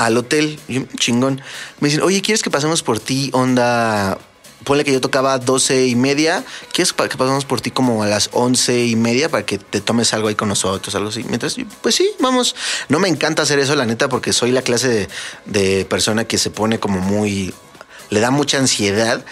al 0.00 0.16
hotel, 0.16 0.58
yo, 0.66 0.82
chingón. 0.96 1.42
Me 1.78 1.88
dicen, 1.88 2.02
oye, 2.02 2.22
¿quieres 2.22 2.42
que 2.42 2.50
pasemos 2.50 2.82
por 2.82 2.98
ti, 2.98 3.30
onda? 3.34 4.18
Ponle 4.64 4.82
que 4.84 4.92
yo 4.92 5.00
tocaba 5.00 5.38
12 5.38 5.86
y 5.86 5.94
media. 5.94 6.42
¿Quieres 6.72 6.92
que 6.94 7.16
pasemos 7.16 7.44
por 7.44 7.60
ti 7.60 7.70
como 7.70 8.02
a 8.02 8.06
las 8.06 8.30
11 8.32 8.86
y 8.86 8.96
media 8.96 9.28
para 9.28 9.44
que 9.44 9.58
te 9.58 9.80
tomes 9.80 10.12
algo 10.14 10.28
ahí 10.28 10.34
con 10.34 10.48
nosotros, 10.48 10.94
algo 10.94 11.10
así? 11.10 11.24
Mientras, 11.24 11.56
pues 11.82 11.94
sí, 11.94 12.10
vamos. 12.18 12.56
No 12.88 12.98
me 12.98 13.08
encanta 13.08 13.42
hacer 13.42 13.58
eso, 13.58 13.76
la 13.76 13.84
neta, 13.84 14.08
porque 14.08 14.32
soy 14.32 14.52
la 14.52 14.62
clase 14.62 15.08
de, 15.44 15.84
persona 15.84 16.24
que 16.24 16.38
se 16.38 16.50
pone 16.50 16.80
como 16.80 17.00
muy. 17.00 17.54
le 18.08 18.20
da 18.20 18.30
mucha 18.30 18.58
ansiedad 18.58 19.22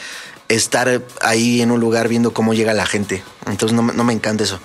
estar 0.48 1.02
ahí 1.22 1.62
en 1.62 1.70
un 1.70 1.80
lugar 1.80 2.08
viendo 2.08 2.34
cómo 2.34 2.52
llega 2.52 2.74
la 2.74 2.86
gente. 2.86 3.22
Entonces 3.46 3.74
no, 3.74 3.82
no 3.82 4.04
me 4.04 4.12
encanta 4.12 4.44
eso. 4.44 4.60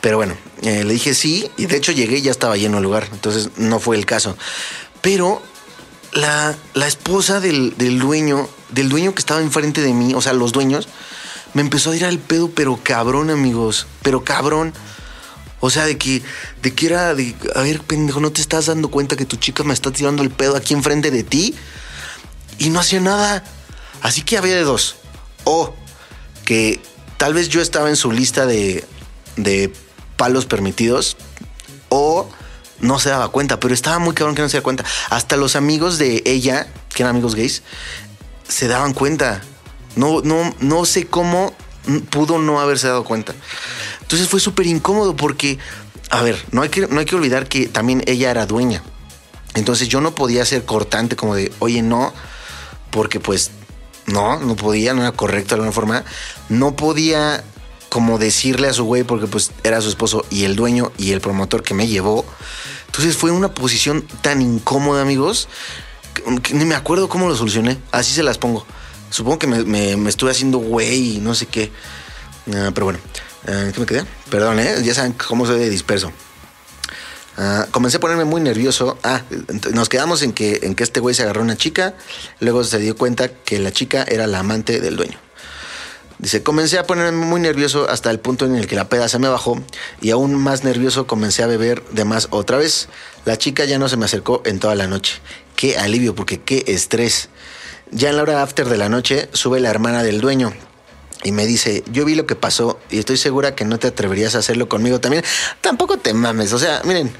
Pero 0.00 0.18
bueno, 0.18 0.36
eh, 0.62 0.84
le 0.84 0.92
dije 0.92 1.14
sí, 1.14 1.50
y 1.56 1.66
de 1.66 1.76
hecho 1.76 1.90
llegué 1.90 2.18
y 2.18 2.22
ya 2.22 2.30
estaba 2.30 2.56
lleno 2.56 2.76
el 2.76 2.84
lugar. 2.84 3.08
Entonces 3.12 3.50
no 3.56 3.80
fue 3.80 3.96
el 3.96 4.06
caso. 4.06 4.36
Pero 5.02 5.42
la, 6.12 6.54
la 6.74 6.86
esposa 6.86 7.40
del, 7.40 7.76
del 7.76 7.98
dueño, 7.98 8.48
del 8.70 8.88
dueño 8.88 9.14
que 9.14 9.20
estaba 9.20 9.40
enfrente 9.40 9.80
de 9.82 9.92
mí, 9.92 10.14
o 10.14 10.20
sea, 10.20 10.32
los 10.32 10.52
dueños, 10.52 10.88
me 11.54 11.62
empezó 11.62 11.90
a 11.90 11.96
ir 11.96 12.04
al 12.04 12.18
pedo, 12.18 12.50
pero 12.50 12.78
cabrón, 12.82 13.30
amigos, 13.30 13.86
pero 14.02 14.24
cabrón. 14.24 14.74
O 15.60 15.70
sea, 15.70 15.86
de 15.86 15.96
que, 15.96 16.22
de 16.62 16.74
que 16.74 16.86
era 16.86 17.14
de, 17.14 17.34
a 17.54 17.62
ver, 17.62 17.80
pendejo, 17.80 18.20
¿no 18.20 18.30
te 18.30 18.42
estás 18.42 18.66
dando 18.66 18.88
cuenta 18.88 19.16
que 19.16 19.24
tu 19.24 19.36
chica 19.36 19.64
me 19.64 19.72
está 19.72 19.90
tirando 19.90 20.22
el 20.22 20.30
pedo 20.30 20.54
aquí 20.54 20.74
enfrente 20.74 21.10
de 21.10 21.22
ti? 21.22 21.54
Y 22.58 22.68
no 22.68 22.80
hacía 22.80 23.00
nada. 23.00 23.42
Así 24.02 24.22
que 24.22 24.36
había 24.36 24.54
de 24.54 24.64
dos. 24.64 24.96
O 25.44 25.74
que 26.44 26.80
tal 27.16 27.32
vez 27.32 27.48
yo 27.48 27.62
estaba 27.62 27.88
en 27.88 27.96
su 27.96 28.12
lista 28.12 28.44
de, 28.44 28.84
de 29.36 29.72
palos 30.16 30.44
permitidos. 30.44 31.16
O 31.88 32.28
no 32.80 32.98
se 32.98 33.10
daba 33.10 33.28
cuenta, 33.28 33.60
pero 33.60 33.74
estaba 33.74 33.98
muy 33.98 34.14
cabrón 34.14 34.34
que 34.34 34.42
no 34.42 34.48
se 34.48 34.56
daba 34.56 34.64
cuenta. 34.64 34.84
Hasta 35.10 35.36
los 35.36 35.56
amigos 35.56 35.98
de 35.98 36.22
ella, 36.26 36.66
que 36.94 37.02
eran 37.02 37.10
amigos 37.16 37.34
gays, 37.34 37.62
se 38.48 38.68
daban 38.68 38.94
cuenta. 38.94 39.42
No, 39.96 40.20
no, 40.22 40.54
no 40.60 40.84
sé 40.84 41.06
cómo 41.06 41.54
pudo 42.10 42.38
no 42.38 42.60
haberse 42.60 42.88
dado 42.88 43.04
cuenta. 43.04 43.34
Entonces 44.02 44.28
fue 44.28 44.40
súper 44.40 44.66
incómodo 44.66 45.16
porque, 45.16 45.58
a 46.10 46.22
ver, 46.22 46.42
no 46.50 46.62
hay, 46.62 46.68
que, 46.68 46.86
no 46.88 47.00
hay 47.00 47.06
que 47.06 47.16
olvidar 47.16 47.48
que 47.48 47.66
también 47.66 48.02
ella 48.06 48.30
era 48.30 48.46
dueña. 48.46 48.82
Entonces 49.54 49.88
yo 49.88 50.00
no 50.00 50.14
podía 50.14 50.44
ser 50.44 50.64
cortante 50.64 51.16
como 51.16 51.34
de, 51.34 51.52
oye, 51.60 51.82
no, 51.82 52.12
porque 52.90 53.20
pues 53.20 53.50
no, 54.06 54.38
no 54.38 54.54
podía, 54.54 54.94
no 54.94 55.02
era 55.02 55.12
correcto 55.12 55.50
de 55.50 55.54
alguna 55.54 55.72
forma. 55.72 56.04
No 56.48 56.76
podía 56.76 57.42
como 57.88 58.18
decirle 58.18 58.68
a 58.68 58.72
su 58.72 58.84
güey, 58.84 59.04
porque 59.04 59.26
pues 59.26 59.52
era 59.64 59.80
su 59.80 59.88
esposo 59.88 60.24
y 60.30 60.44
el 60.44 60.56
dueño 60.56 60.92
y 60.98 61.12
el 61.12 61.20
promotor 61.20 61.62
que 61.62 61.74
me 61.74 61.86
llevó. 61.86 62.24
Entonces 62.96 63.16
fue 63.16 63.30
una 63.30 63.52
posición 63.52 64.06
tan 64.22 64.40
incómoda, 64.40 65.02
amigos, 65.02 65.48
que, 66.42 66.54
ni 66.54 66.64
me 66.64 66.74
acuerdo 66.74 67.08
cómo 67.08 67.28
lo 67.28 67.36
solucioné. 67.36 67.78
Así 67.92 68.12
se 68.12 68.22
las 68.22 68.38
pongo. 68.38 68.66
Supongo 69.10 69.38
que 69.38 69.46
me, 69.46 70.08
estuve 70.08 70.30
haciendo 70.30 70.58
güey 70.58 71.16
y 71.16 71.18
no 71.18 71.34
sé 71.34 71.46
qué. 71.46 71.70
Ah, 72.54 72.70
pero 72.72 72.86
bueno, 72.86 72.98
Ah, 73.48 73.70
¿qué 73.72 73.78
me 73.78 73.86
quedé? 73.86 74.04
Perdón, 74.28 74.58
¿eh? 74.58 74.82
Ya 74.82 74.92
saben 74.92 75.12
cómo 75.12 75.46
soy 75.46 75.60
de 75.60 75.70
disperso. 75.70 76.10
Ah, 77.36 77.66
comencé 77.70 77.98
a 77.98 78.00
ponerme 78.00 78.24
muy 78.24 78.40
nervioso. 78.40 78.98
Ah, 79.04 79.22
nos 79.72 79.88
quedamos 79.88 80.22
en 80.22 80.32
que, 80.32 80.60
en 80.62 80.74
que 80.74 80.82
este 80.82 81.00
güey 81.00 81.14
se 81.14 81.22
agarró 81.22 81.42
a 81.42 81.44
una 81.44 81.56
chica. 81.56 81.94
Luego 82.40 82.64
se 82.64 82.78
dio 82.78 82.96
cuenta 82.96 83.28
que 83.28 83.58
la 83.60 83.72
chica 83.72 84.04
era 84.08 84.26
la 84.26 84.40
amante 84.40 84.80
del 84.80 84.96
dueño. 84.96 85.18
Dice, 86.18 86.42
comencé 86.42 86.78
a 86.78 86.86
ponerme 86.86 87.26
muy 87.26 87.40
nervioso 87.40 87.88
hasta 87.90 88.10
el 88.10 88.18
punto 88.18 88.46
en 88.46 88.56
el 88.56 88.66
que 88.66 88.74
la 88.74 88.88
peda 88.88 89.08
se 89.08 89.18
me 89.18 89.28
bajó 89.28 89.62
y 90.00 90.10
aún 90.10 90.34
más 90.34 90.64
nervioso 90.64 91.06
comencé 91.06 91.42
a 91.42 91.46
beber 91.46 91.82
de 91.90 92.06
más 92.06 92.28
otra 92.30 92.56
vez. 92.56 92.88
La 93.26 93.36
chica 93.36 93.66
ya 93.66 93.78
no 93.78 93.88
se 93.88 93.98
me 93.98 94.06
acercó 94.06 94.40
en 94.46 94.58
toda 94.58 94.74
la 94.74 94.86
noche. 94.86 95.20
Qué 95.56 95.76
alivio, 95.76 96.14
porque 96.14 96.40
qué 96.40 96.64
estrés. 96.68 97.28
Ya 97.90 98.08
en 98.08 98.16
la 98.16 98.22
hora 98.22 98.42
after 98.42 98.68
de 98.68 98.78
la 98.78 98.88
noche 98.88 99.28
sube 99.32 99.60
la 99.60 99.68
hermana 99.68 100.02
del 100.02 100.20
dueño 100.20 100.54
y 101.22 101.32
me 101.32 101.46
dice, 101.46 101.84
yo 101.92 102.04
vi 102.04 102.14
lo 102.14 102.26
que 102.26 102.34
pasó 102.34 102.78
y 102.90 102.98
estoy 102.98 103.18
segura 103.18 103.54
que 103.54 103.64
no 103.64 103.78
te 103.78 103.88
atreverías 103.88 104.34
a 104.34 104.38
hacerlo 104.38 104.68
conmigo 104.68 105.00
también. 105.00 105.22
Tampoco 105.60 105.98
te 105.98 106.14
mames, 106.14 106.52
o 106.52 106.58
sea, 106.58 106.80
miren, 106.84 107.12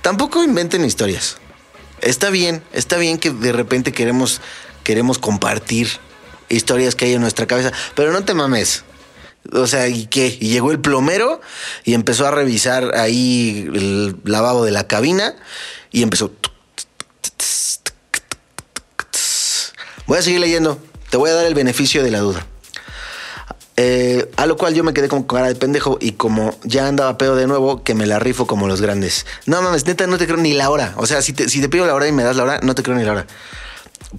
tampoco 0.00 0.42
inventen 0.42 0.84
historias. 0.84 1.36
Está 2.00 2.30
bien, 2.30 2.62
está 2.72 2.96
bien 2.96 3.18
que 3.18 3.30
de 3.30 3.52
repente 3.52 3.92
queremos, 3.92 4.40
queremos 4.84 5.18
compartir 5.18 5.88
historias 6.52 6.94
que 6.94 7.06
hay 7.06 7.14
en 7.14 7.20
nuestra 7.20 7.46
cabeza, 7.46 7.72
pero 7.94 8.12
no 8.12 8.24
te 8.24 8.34
mames. 8.34 8.84
O 9.52 9.66
sea, 9.66 9.88
¿y 9.88 10.06
qué? 10.06 10.36
Y 10.40 10.50
llegó 10.50 10.70
el 10.70 10.78
plomero 10.78 11.40
y 11.84 11.94
empezó 11.94 12.26
a 12.26 12.30
revisar 12.30 12.96
ahí 12.96 13.68
el 13.74 14.16
lavabo 14.24 14.64
de 14.64 14.70
la 14.70 14.86
cabina 14.86 15.34
y 15.90 16.02
empezó. 16.02 16.30
Voy 20.06 20.18
a 20.18 20.22
seguir 20.22 20.40
leyendo. 20.40 20.78
Te 21.10 21.16
voy 21.16 21.30
a 21.30 21.34
dar 21.34 21.46
el 21.46 21.54
beneficio 21.54 22.02
de 22.02 22.10
la 22.10 22.20
duda. 22.20 22.46
Eh, 23.76 24.30
a 24.36 24.46
lo 24.46 24.56
cual 24.56 24.74
yo 24.74 24.84
me 24.84 24.92
quedé 24.92 25.08
con 25.08 25.22
cara 25.22 25.48
de 25.48 25.54
pendejo 25.54 25.96
y 26.00 26.12
como 26.12 26.56
ya 26.62 26.86
andaba 26.86 27.16
pedo 27.18 27.36
de 27.36 27.46
nuevo, 27.46 27.82
que 27.82 27.94
me 27.94 28.06
la 28.06 28.18
rifo 28.18 28.46
como 28.46 28.68
los 28.68 28.80
grandes. 28.80 29.26
No 29.46 29.60
mames, 29.62 29.86
neta, 29.86 30.06
no 30.06 30.18
te 30.18 30.26
creo 30.26 30.36
ni 30.36 30.52
la 30.52 30.70
hora. 30.70 30.94
O 30.98 31.06
sea, 31.06 31.22
si 31.22 31.32
te, 31.32 31.48
si 31.48 31.60
te 31.60 31.68
pido 31.68 31.86
la 31.86 31.94
hora 31.94 32.06
y 32.06 32.12
me 32.12 32.22
das 32.22 32.36
la 32.36 32.42
hora, 32.44 32.60
no 32.62 32.74
te 32.74 32.82
creo 32.82 32.96
ni 32.96 33.04
la 33.04 33.12
hora. 33.12 33.26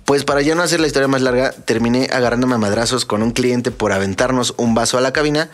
Pues 0.06 0.24
para 0.24 0.42
ya 0.42 0.56
no 0.56 0.64
hacer 0.64 0.80
la 0.80 0.88
historia 0.88 1.08
más 1.08 1.22
larga, 1.22 1.52
terminé 1.52 2.10
agarrándome 2.12 2.56
a 2.56 2.58
madrazos 2.58 3.06
con 3.06 3.22
un 3.22 3.32
cliente 3.32 3.72
por 3.72 3.92
aventarnos 3.92 4.54
un 4.58 4.74
vaso 4.74 4.98
a 4.98 5.02
la 5.02 5.14
cabina, 5.14 5.50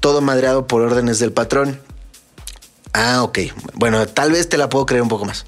todo 0.00 0.20
madreado 0.20 0.66
por 0.66 0.82
órdenes 0.82 1.18
del 1.18 1.32
patrón. 1.32 1.80
Ah, 2.92 3.22
ok. 3.22 3.38
Bueno, 3.74 4.06
tal 4.08 4.32
vez 4.32 4.48
te 4.48 4.56
la 4.56 4.68
puedo 4.68 4.86
creer 4.86 5.02
un 5.02 5.08
poco 5.08 5.24
más. 5.24 5.46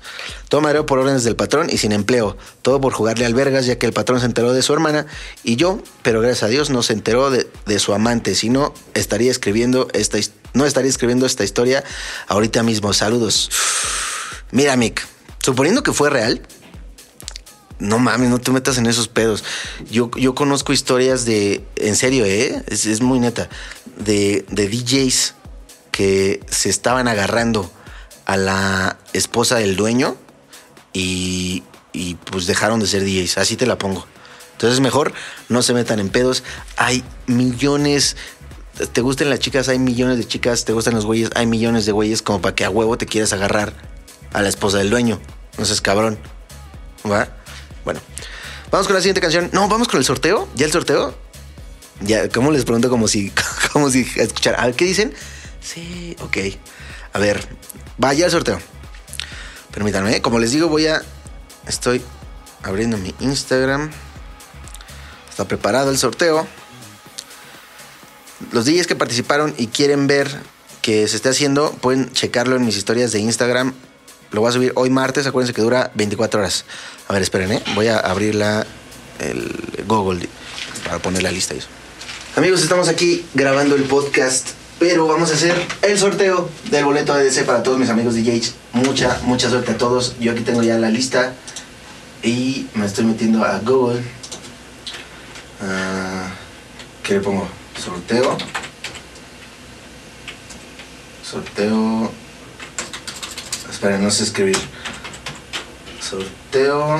Todo 0.49 0.61
madreado 0.61 0.87
por 0.87 0.99
órdenes 0.99 1.25
del 1.25 1.37
patrón 1.37 1.69
y 1.71 1.79
sin 1.79 1.91
empleo. 1.93 2.37
Todo 2.63 2.81
por 2.81 2.93
jugarle 2.93 3.25
al 3.27 3.35
vergas, 3.35 3.67
ya 3.67 3.77
que 3.77 3.87
el 3.87 3.93
patrón 3.93 4.21
se 4.21 4.27
enteró 4.27 4.53
de 4.53 4.63
su 4.63 4.73
hermana 4.73 5.07
y 5.43 5.57
yo, 5.57 5.83
pero 6.03 6.21
gracias 6.21 6.45
a 6.45 6.49
Dios, 6.49 6.71
no 6.71 6.83
se 6.83 6.93
enteró 6.93 7.31
de, 7.31 7.51
de 7.67 7.79
su 7.79 7.95
amante. 7.95 8.35
Si 8.35 8.51
no, 8.51 8.75
estaría 8.95 9.31
escribiendo 9.31 9.89
esta, 9.95 10.19
no 10.53 10.67
estaría 10.67 10.91
escribiendo 10.91 11.27
esta 11.27 11.43
historia 11.43 11.83
ahorita 12.29 12.63
mismo. 12.63 12.93
Saludos. 12.93 13.51
Mira, 14.53 14.77
Mick, 14.77 15.05
suponiendo 15.43 15.83
que 15.83 15.93
fue 15.93 16.11
real, 16.11 16.43
no 17.81 17.99
mames, 17.99 18.31
no 18.31 18.39
te 18.39 18.51
metas 18.53 18.79
en 18.79 18.87
esos 18.87 19.09
pedos. 19.09 19.43
Yo, 19.91 20.11
yo 20.17 20.35
conozco 20.35 20.73
historias 20.73 21.25
de, 21.25 21.65
en 21.77 21.97
serio, 21.97 22.25
¿eh? 22.25 22.63
Es, 22.69 22.87
es 22.87 23.01
muy 23.01 23.19
neta, 23.19 23.49
de, 23.99 24.45
de 24.51 24.69
DJs 24.69 25.35
que 25.91 26.41
se 26.49 26.69
estaban 26.69 27.09
agarrando 27.09 27.71
a 28.27 28.37
la 28.37 28.99
esposa 29.13 29.57
del 29.57 29.77
dueño 29.77 30.17
y, 30.93 31.65
y 31.93 32.15
pues 32.15 32.47
dejaron 32.47 32.81
de 32.81 32.87
ser 32.87 33.03
DJs. 33.05 33.39
Así 33.39 33.57
te 33.57 33.67
la 33.67 33.79
pongo. 33.79 34.07
Entonces 34.53 34.81
mejor 34.81 35.13
no 35.49 35.63
se 35.63 35.73
metan 35.73 35.99
en 36.01 36.11
pedos. 36.11 36.45
Hay 36.77 37.03
millones. 37.27 38.17
Te 38.93 39.01
gustan 39.01 39.31
las 39.31 39.41
chicas, 39.41 39.69
hay 39.69 39.79
millones 39.79 40.19
de 40.19 40.27
chicas. 40.27 40.65
Te 40.65 40.73
gustan 40.73 40.95
los 40.95 41.07
güeyes, 41.07 41.31
hay 41.35 41.47
millones 41.47 41.87
de 41.87 41.93
güeyes 41.93 42.23
como 42.23 42.41
para 42.41 42.55
que 42.55 42.65
a 42.65 42.71
huevo 42.71 42.97
te 42.99 43.07
quieras 43.07 43.33
agarrar 43.33 43.73
a 44.33 44.43
la 44.43 44.49
esposa 44.49 44.79
del 44.79 44.91
dueño. 44.91 45.19
No 45.59 45.65
seas 45.65 45.81
cabrón. 45.81 46.19
¿Va? 47.11 47.40
Bueno, 47.85 48.01
vamos 48.71 48.87
con 48.87 48.95
la 48.95 49.01
siguiente 49.01 49.21
canción. 49.21 49.51
No, 49.53 49.69
vamos 49.69 49.89
con 49.89 49.99
el 49.99 50.05
sorteo. 50.05 50.49
¿Ya 50.55 50.67
el 50.67 50.73
sorteo? 50.73 51.15
Ya, 52.01 52.29
¿cómo 52.29 52.51
les 52.51 52.65
pregunto 52.65 52.89
como 52.89 53.09
si, 53.09 53.33
como 53.73 53.91
si 53.91 54.07
escuchar? 54.17 54.57
A 54.59 54.67
ver, 54.67 54.75
¿qué 54.75 54.85
dicen? 54.85 55.15
Sí, 55.61 56.17
ok. 56.21 56.37
A 57.13 57.19
ver, 57.19 57.47
vaya 57.99 58.27
el 58.27 58.31
sorteo. 58.31 58.61
Permítanme, 59.73 60.17
¿eh? 60.17 60.23
como 60.23 60.39
les 60.39 60.53
digo, 60.53 60.69
voy 60.69 60.87
a. 60.87 61.03
Estoy 61.67 62.03
abriendo 62.63 62.97
mi 62.97 63.15
Instagram. 63.21 63.91
Está 65.29 65.47
preparado 65.47 65.91
el 65.91 65.99
sorteo. 65.99 66.47
Los 68.53 68.65
DJs 68.65 68.87
que 68.87 68.97
participaron 68.97 69.55
y 69.59 69.67
quieren 69.69 70.07
ver 70.07 70.41
que 70.83 71.07
se 71.09 71.17
esté 71.17 71.29
haciendo, 71.29 71.73
pueden 71.73 72.11
checarlo 72.13 72.57
en 72.57 72.65
mis 72.65 72.77
historias 72.77 73.13
de 73.13 73.21
Instagram. 73.21 73.75
Lo 74.33 74.41
voy 74.41 74.51
a 74.51 74.53
subir 74.53 74.73
hoy 74.77 74.91
martes, 74.91 75.27
acuérdense 75.27 75.53
que 75.55 75.63
dura 75.63 75.91
24 75.95 76.41
horas. 76.41 76.65
A 77.09 77.13
ver, 77.13 77.23
esperen, 77.23 77.53
¿eh? 77.53 77.63
Voy 77.75 77.89
a 77.89 77.99
abrir 77.99 78.35
la, 78.37 78.65
el 79.19 79.85
Google 79.87 80.29
para 80.85 80.99
poner 81.01 81.23
la 81.23 81.33
lista 81.33 81.55
y 81.55 81.59
eso. 81.59 81.69
Amigos, 82.37 82.63
estamos 82.63 82.89
aquí 82.89 83.27
grabando 83.35 83.75
el 83.75 83.83
podcast, 83.85 84.51
pero 84.79 85.09
vamos 85.09 85.31
a 85.31 85.35
hacer 85.35 85.55
el 85.83 85.99
sorteo 85.99 86.49
del 86.71 86.85
boleto 86.85 87.13
ADC 87.13 87.45
para 87.45 87.63
todos 87.65 87.79
mis 87.79 87.91
amigos 87.91 88.15
DJs. 88.15 88.55
Mucha, 88.73 89.19
mucha 89.25 89.51
suerte 89.51 89.73
a 89.73 89.79
todos. 89.79 90.15
Yo 90.21 90.31
aquí 90.31 90.43
tengo 90.43 90.63
ya 90.63 90.79
la 90.79 90.91
lista 90.91 91.35
y 92.23 92.67
me 92.75 92.87
estoy 92.87 93.07
metiendo 93.07 93.45
a 93.45 93.59
Google. 93.59 94.01
Ah, 95.61 96.29
¿Qué 97.03 97.15
le 97.15 97.21
pongo? 97.21 97.49
Sorteo. 97.83 98.39
Sorteo. 101.29 102.13
Esperen, 103.81 104.05
no 104.05 104.11
sé 104.11 104.25
escribir. 104.25 104.59
Sorteo. 106.03 106.99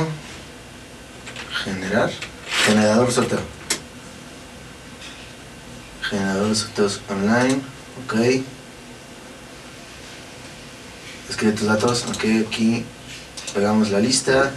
Generar. 1.63 2.11
Generador 2.65 3.13
sorteo. 3.13 3.41
Generador 6.01 6.49
de 6.49 6.55
sorteos 6.55 7.03
online. 7.11 7.61
Ok. 8.03 8.15
Escribe 11.29 11.53
tus 11.53 11.67
datos. 11.67 12.07
Ok, 12.09 12.25
aquí 12.49 12.87
pegamos 13.53 13.91
la 13.91 14.01
lista. 14.01 14.51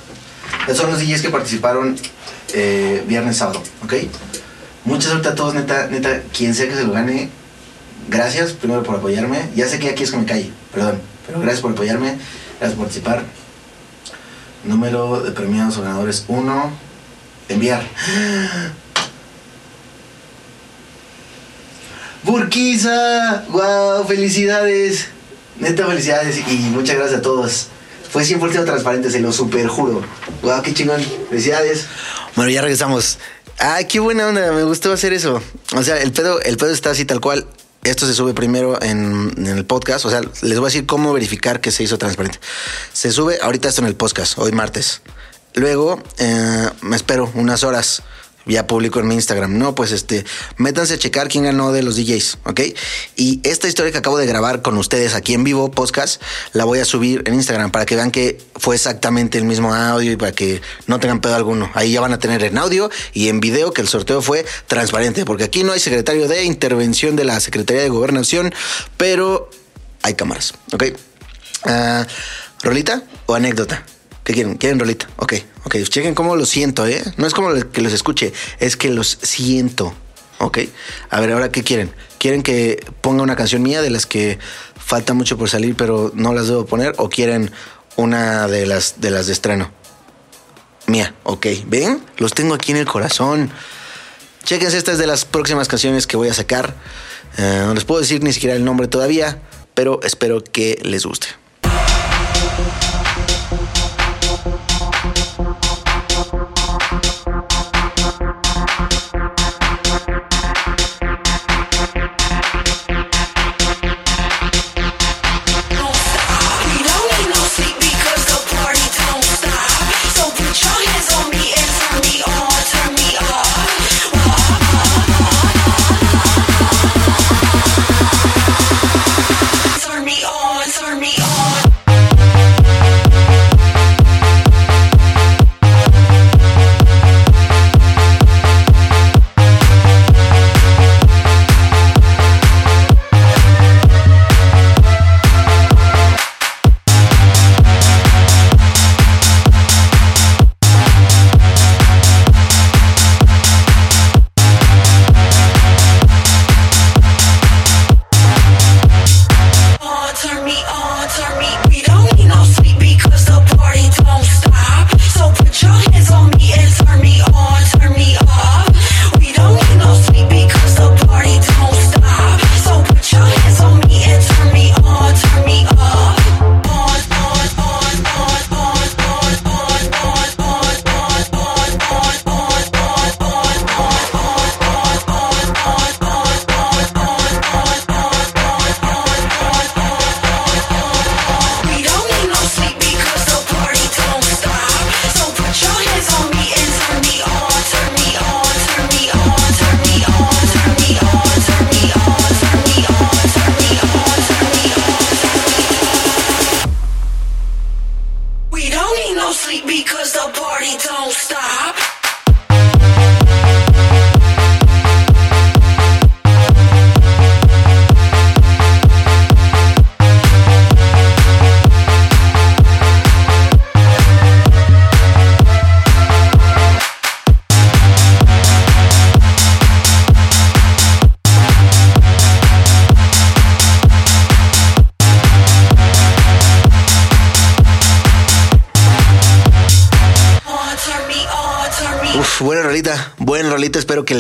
Estos 0.62 0.78
son 0.78 0.92
los 0.92 1.02
DJs 1.02 1.24
que 1.24 1.30
participaron 1.30 1.98
eh, 2.54 3.04
viernes, 3.06 3.36
sábado. 3.36 3.62
Ok. 3.84 3.96
Mucha 4.86 5.10
suerte 5.10 5.28
a 5.28 5.36
todos, 5.36 5.56
neta, 5.56 5.88
neta. 5.88 6.22
Quien 6.32 6.56
sea 6.56 6.70
que 6.70 6.76
se 6.76 6.86
lo 6.86 6.94
gane, 6.94 7.30
gracias 8.08 8.54
primero 8.54 8.82
por 8.82 8.96
apoyarme. 8.96 9.50
Ya 9.58 9.68
sé 9.68 9.78
que 9.78 9.90
aquí 9.90 10.04
es 10.04 10.12
que 10.12 10.18
me 10.20 10.26
calle, 10.26 10.54
perdón. 10.72 11.13
Pero 11.26 11.40
gracias 11.40 11.62
por 11.62 11.72
apoyarme, 11.72 12.18
gracias 12.60 12.78
por 12.78 12.86
participar. 12.86 13.24
Número 14.64 15.22
de 15.22 15.32
premiados 15.32 15.78
ganadores 15.78 16.26
1. 16.28 16.72
Enviar. 17.50 17.84
Burquiza, 22.24 23.44
wow, 23.50 24.08
felicidades. 24.08 25.08
Neta, 25.60 25.86
felicidades 25.86 26.38
y 26.48 26.70
muchas 26.70 26.96
gracias 26.96 27.20
a 27.20 27.22
todos. 27.22 27.68
Fue 28.10 28.24
100% 28.24 28.64
transparente, 28.66 29.12
se 29.12 29.20
lo 29.20 29.34
super 29.34 29.68
juro. 29.68 30.02
Wow, 30.42 30.62
qué 30.62 30.74
chingón. 30.74 31.02
Felicidades. 31.30 31.88
Bueno, 32.36 32.52
ya 32.52 32.62
regresamos. 32.62 33.20
Ay, 33.60 33.86
qué 33.86 34.00
buena 34.00 34.28
onda, 34.28 34.52
me 34.52 34.64
gustó 34.64 34.94
hacer 34.94 35.14
eso. 35.14 35.42
O 35.76 35.84
sea, 35.84 35.98
el 35.98 36.12
pedo, 36.12 36.42
el 36.42 36.58
pedo 36.58 36.72
está 36.72 36.92
así 36.92 37.06
tal 37.06 37.20
cual. 37.20 37.46
Esto 37.84 38.08
se 38.08 38.14
sube 38.14 38.34
primero 38.34 38.82
en, 38.82 39.34
el 39.46 39.66
podcast. 39.66 40.06
O 40.06 40.10
sea, 40.10 40.22
les 40.22 40.58
voy 40.58 40.66
a 40.66 40.70
decir 40.70 40.86
cómo 40.86 41.12
verificar 41.12 41.60
que 41.60 41.72
se 41.72 41.84
hizo 41.84 41.98
transparente. 41.98 42.40
Se 42.94 43.12
sube 43.12 43.40
ahorita 43.42 43.70
esto 43.70 43.82
en 43.82 43.88
el 43.88 43.96
podcast, 43.96 44.38
hoy 44.38 44.52
martes. 44.52 45.02
Luego 45.54 46.02
eh, 46.18 46.70
me 46.82 46.96
espero 46.96 47.30
unas 47.36 47.64
horas. 47.64 48.02
Ya 48.46 48.68
publico 48.68 49.00
en 49.00 49.08
mi 49.08 49.16
Instagram. 49.16 49.58
No, 49.58 49.76
pues 49.76 49.92
este, 49.92 50.26
métanse 50.58 50.96
a 50.96 50.98
checar 50.98 51.28
quién 51.28 51.46
ganó 51.46 51.72
de 51.72 51.84
los 51.84 51.96
DJs, 51.96 52.40
¿ok? 52.46 52.62
Y 53.16 53.40
esta 53.44 53.68
historia 53.68 53.92
que 53.92 53.98
acabo 53.98 54.18
de 54.18 54.26
grabar 54.26 54.62
con 54.62 54.78
ustedes 54.78 55.16
aquí 55.16 55.34
en 55.34 55.44
vivo, 55.44 55.72
podcast, 55.72 56.22
la 56.52 56.66
voy 56.66 56.80
a 56.80 56.86
subir 56.86 57.24
en 57.26 57.36
Instagram 57.36 57.72
para 57.72 57.86
que 57.86 57.96
vean 57.96 58.12
que 58.12 58.42
fue 58.56 58.76
exactamente 58.76 59.38
el 59.38 59.46
mismo 59.46 59.74
audio 59.74 60.12
y 60.12 60.16
para 60.16 60.32
que 60.32 60.62
no 60.88 61.00
tengan 61.00 61.22
pedo 61.22 61.36
alguno. 61.36 61.72
Ahí 61.74 61.94
ya 61.94 62.02
van 62.02 62.14
a 62.14 62.20
tener 62.20 62.44
en 62.44 62.58
audio 62.58 62.90
y 63.14 63.30
en 63.30 63.40
video 63.40 63.72
que 63.72 63.82
el 63.82 63.88
sorteo 63.88 64.22
fue 64.22 64.46
transparente, 64.68 65.26
porque 65.26 65.46
aquí 65.46 65.64
no 65.64 65.72
hay 65.72 65.80
secretario 65.80 66.28
de 66.28 66.44
intervención 66.44 67.16
de 67.16 67.24
la 67.24 67.40
Secretaría 67.40 67.84
de 67.84 67.90
Gobernación, 67.90 68.54
pero 68.98 69.50
hay 70.02 70.16
cámaras, 70.16 70.54
¿ok? 70.74 70.84
Ah, 71.66 72.06
¿Rolita 72.62 73.04
o 73.26 73.36
anécdota? 73.36 73.86
¿Qué 74.24 74.34
quieren? 74.34 74.56
¿Quieren 74.56 74.80
rolita? 74.80 75.08
Ok, 75.18 75.34
ok. 75.66 75.76
Chequen 75.84 76.16
cómo 76.16 76.36
lo 76.36 76.46
siento, 76.46 76.88
¿eh? 76.88 77.04
No 77.18 77.28
es 77.28 77.34
como 77.34 77.54
que 77.72 77.82
los 77.82 77.94
escuche, 77.94 78.32
es 78.60 78.78
que 78.78 78.90
los 78.90 79.20
siento. 79.22 79.94
Ok. 80.40 80.60
A 81.10 81.20
ver, 81.20 81.32
ahora, 81.32 81.52
¿qué 81.52 81.64
quieren? 81.64 81.94
¿Quieren 82.20 82.42
que 82.42 82.84
ponga 83.02 83.24
una 83.24 83.36
canción 83.36 83.62
mía 83.62 83.82
de 83.82 83.90
las 83.90 84.06
que 84.06 84.40
falta 84.78 85.14
mucho 85.14 85.38
por 85.38 85.50
salir, 85.50 85.76
pero 85.76 86.12
no 86.16 86.34
las 86.34 86.48
debo 86.48 86.66
poner? 86.66 86.94
¿O 86.98 87.10
quieren 87.10 87.52
una 87.98 88.48
de 88.48 88.66
las 88.66 89.02
de, 89.02 89.20
estreno? 89.32 89.72
Mía, 90.88 91.14
ok. 91.24 91.48
¿Ven? 91.68 92.04
Los 92.18 92.34
tengo 92.34 92.54
aquí 92.54 92.72
en 92.72 92.78
el 92.78 92.86
corazón. 92.86 93.52
Chequense, 94.44 94.78
esta 94.78 94.94
es 94.94 94.98
de 94.98 95.08
las 95.08 95.26
próximas 95.26 95.68
canciones 95.68 96.08
que 96.08 96.18
voy 96.18 96.30
a 96.30 96.34
sacar. 96.34 96.76
Eh, 97.38 97.64
no 97.66 97.74
les 97.74 97.84
puedo 97.84 98.02
decir 98.02 98.24
ni 98.24 98.32
siquiera 98.32 98.56
el 98.56 98.64
nombre 98.64 98.88
todavía, 98.88 99.42
pero 99.74 100.00
espero 100.04 100.44
que 100.44 100.80
les 100.84 101.06
guste. 101.06 101.28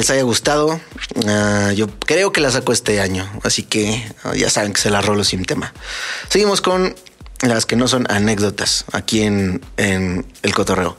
Les 0.04 0.10
haya 0.10 0.24
gustado. 0.24 0.82
Ah, 1.28 1.72
yo 1.74 1.88
creo 1.88 2.34
que 2.34 2.41
la 2.41 2.51
saco 2.51 2.74
este 2.74 2.99
año, 2.99 3.26
así 3.43 3.64
que 3.64 4.06
ah, 4.26 4.34
ya 4.36 4.49
saben 4.49 4.74
que 4.74 4.82
se 4.82 4.89
la 4.89 4.99
rolo 4.99 5.24
sin 5.24 5.45
tema. 5.45 5.74
Seguimos 6.28 6.60
con 6.60 6.93
las 7.41 7.66
que 7.66 7.78
no 7.78 7.88
son 7.88 8.06
anécdotas 8.12 8.84
aquí 8.91 9.22
en, 9.22 9.62
en 9.78 10.26
el 10.41 10.54
cotorreo. 10.54 10.97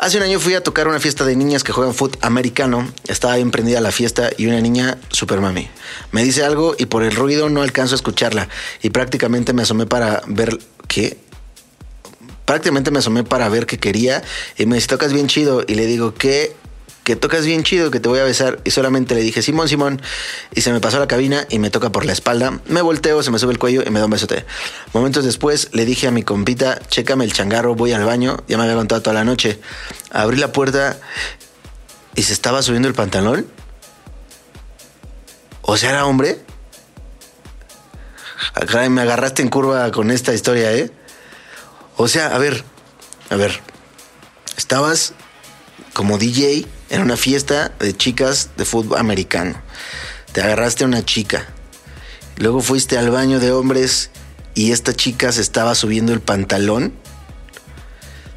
Hace 0.00 0.16
un 0.16 0.24
año 0.24 0.40
fui 0.40 0.54
a 0.54 0.64
tocar 0.64 0.88
una 0.88 0.98
fiesta 0.98 1.24
de 1.24 1.36
niñas 1.36 1.62
que 1.62 1.70
juegan 1.70 1.94
fútbol 1.94 2.18
americano. 2.22 2.92
Estaba 3.06 3.36
bien 3.36 3.52
prendida 3.52 3.80
la 3.80 3.92
fiesta 3.92 4.30
y 4.36 4.46
una 4.46 4.60
niña 4.60 4.98
super 5.10 5.40
mami. 5.40 5.68
Me 6.10 6.24
dice 6.24 6.42
algo 6.42 6.74
y 6.76 6.86
por 6.86 7.04
el 7.04 7.14
ruido 7.14 7.48
no 7.48 7.62
alcanzo 7.62 7.94
a 7.94 7.96
escucharla. 7.96 8.48
Y 8.82 8.90
prácticamente 8.90 9.52
me 9.52 9.62
asomé 9.62 9.86
para 9.86 10.22
ver 10.26 10.58
qué. 10.88 11.18
Prácticamente 12.44 12.90
me 12.90 12.98
asomé 12.98 13.22
para 13.22 13.48
ver 13.48 13.66
qué 13.66 13.78
quería 13.78 14.24
y 14.56 14.66
me 14.66 14.74
dice, 14.74 14.88
tocas 14.88 15.12
bien 15.12 15.28
chido. 15.28 15.62
Y 15.68 15.76
le 15.76 15.86
digo, 15.86 16.14
¿qué? 16.14 16.56
Que 17.08 17.16
tocas 17.16 17.46
bien 17.46 17.62
chido, 17.62 17.90
que 17.90 18.00
te 18.00 18.08
voy 18.10 18.18
a 18.18 18.24
besar. 18.24 18.60
Y 18.64 18.70
solamente 18.70 19.14
le 19.14 19.22
dije, 19.22 19.40
Simón, 19.40 19.66
Simón. 19.66 20.02
Y 20.54 20.60
se 20.60 20.70
me 20.72 20.78
pasó 20.78 20.98
la 20.98 21.08
cabina 21.08 21.46
y 21.48 21.58
me 21.58 21.70
toca 21.70 21.90
por 21.90 22.04
la 22.04 22.12
espalda. 22.12 22.60
Me 22.66 22.82
volteo, 22.82 23.22
se 23.22 23.30
me 23.30 23.38
sube 23.38 23.50
el 23.50 23.58
cuello 23.58 23.82
y 23.82 23.88
me 23.88 23.98
da 23.98 24.04
un 24.04 24.10
besote. 24.10 24.44
Momentos 24.92 25.24
después 25.24 25.70
le 25.72 25.86
dije 25.86 26.06
a 26.06 26.10
mi 26.10 26.22
compita, 26.22 26.78
chécame 26.88 27.24
el 27.24 27.32
changarro, 27.32 27.74
voy 27.74 27.92
al 27.92 28.04
baño. 28.04 28.36
Ya 28.46 28.58
me 28.58 28.64
había 28.64 28.74
contado 28.74 29.00
toda 29.00 29.14
la 29.14 29.24
noche. 29.24 29.58
Abrí 30.10 30.36
la 30.36 30.52
puerta 30.52 30.98
y 32.14 32.24
se 32.24 32.34
estaba 32.34 32.60
subiendo 32.60 32.88
el 32.88 32.94
pantalón. 32.94 33.46
O 35.62 35.78
sea, 35.78 35.88
era 35.88 36.04
hombre. 36.04 36.40
Ah, 38.54 38.88
me 38.90 39.00
agarraste 39.00 39.40
en 39.40 39.48
curva 39.48 39.90
con 39.92 40.10
esta 40.10 40.34
historia, 40.34 40.74
¿eh? 40.74 40.90
O 41.96 42.06
sea, 42.06 42.34
a 42.34 42.38
ver, 42.38 42.64
a 43.30 43.36
ver. 43.36 43.62
Estabas 44.58 45.14
como 45.94 46.18
DJ 46.18 46.66
en 46.90 47.02
una 47.02 47.16
fiesta 47.16 47.72
de 47.78 47.96
chicas 47.96 48.50
de 48.56 48.64
fútbol 48.64 48.98
americano. 48.98 49.60
Te 50.32 50.42
agarraste 50.42 50.84
a 50.84 50.86
una 50.86 51.04
chica. 51.04 51.46
Luego 52.36 52.60
fuiste 52.60 52.98
al 52.98 53.10
baño 53.10 53.40
de 53.40 53.52
hombres 53.52 54.10
y 54.54 54.72
esta 54.72 54.94
chica 54.94 55.32
se 55.32 55.40
estaba 55.40 55.74
subiendo 55.74 56.12
el 56.12 56.20
pantalón. 56.20 56.92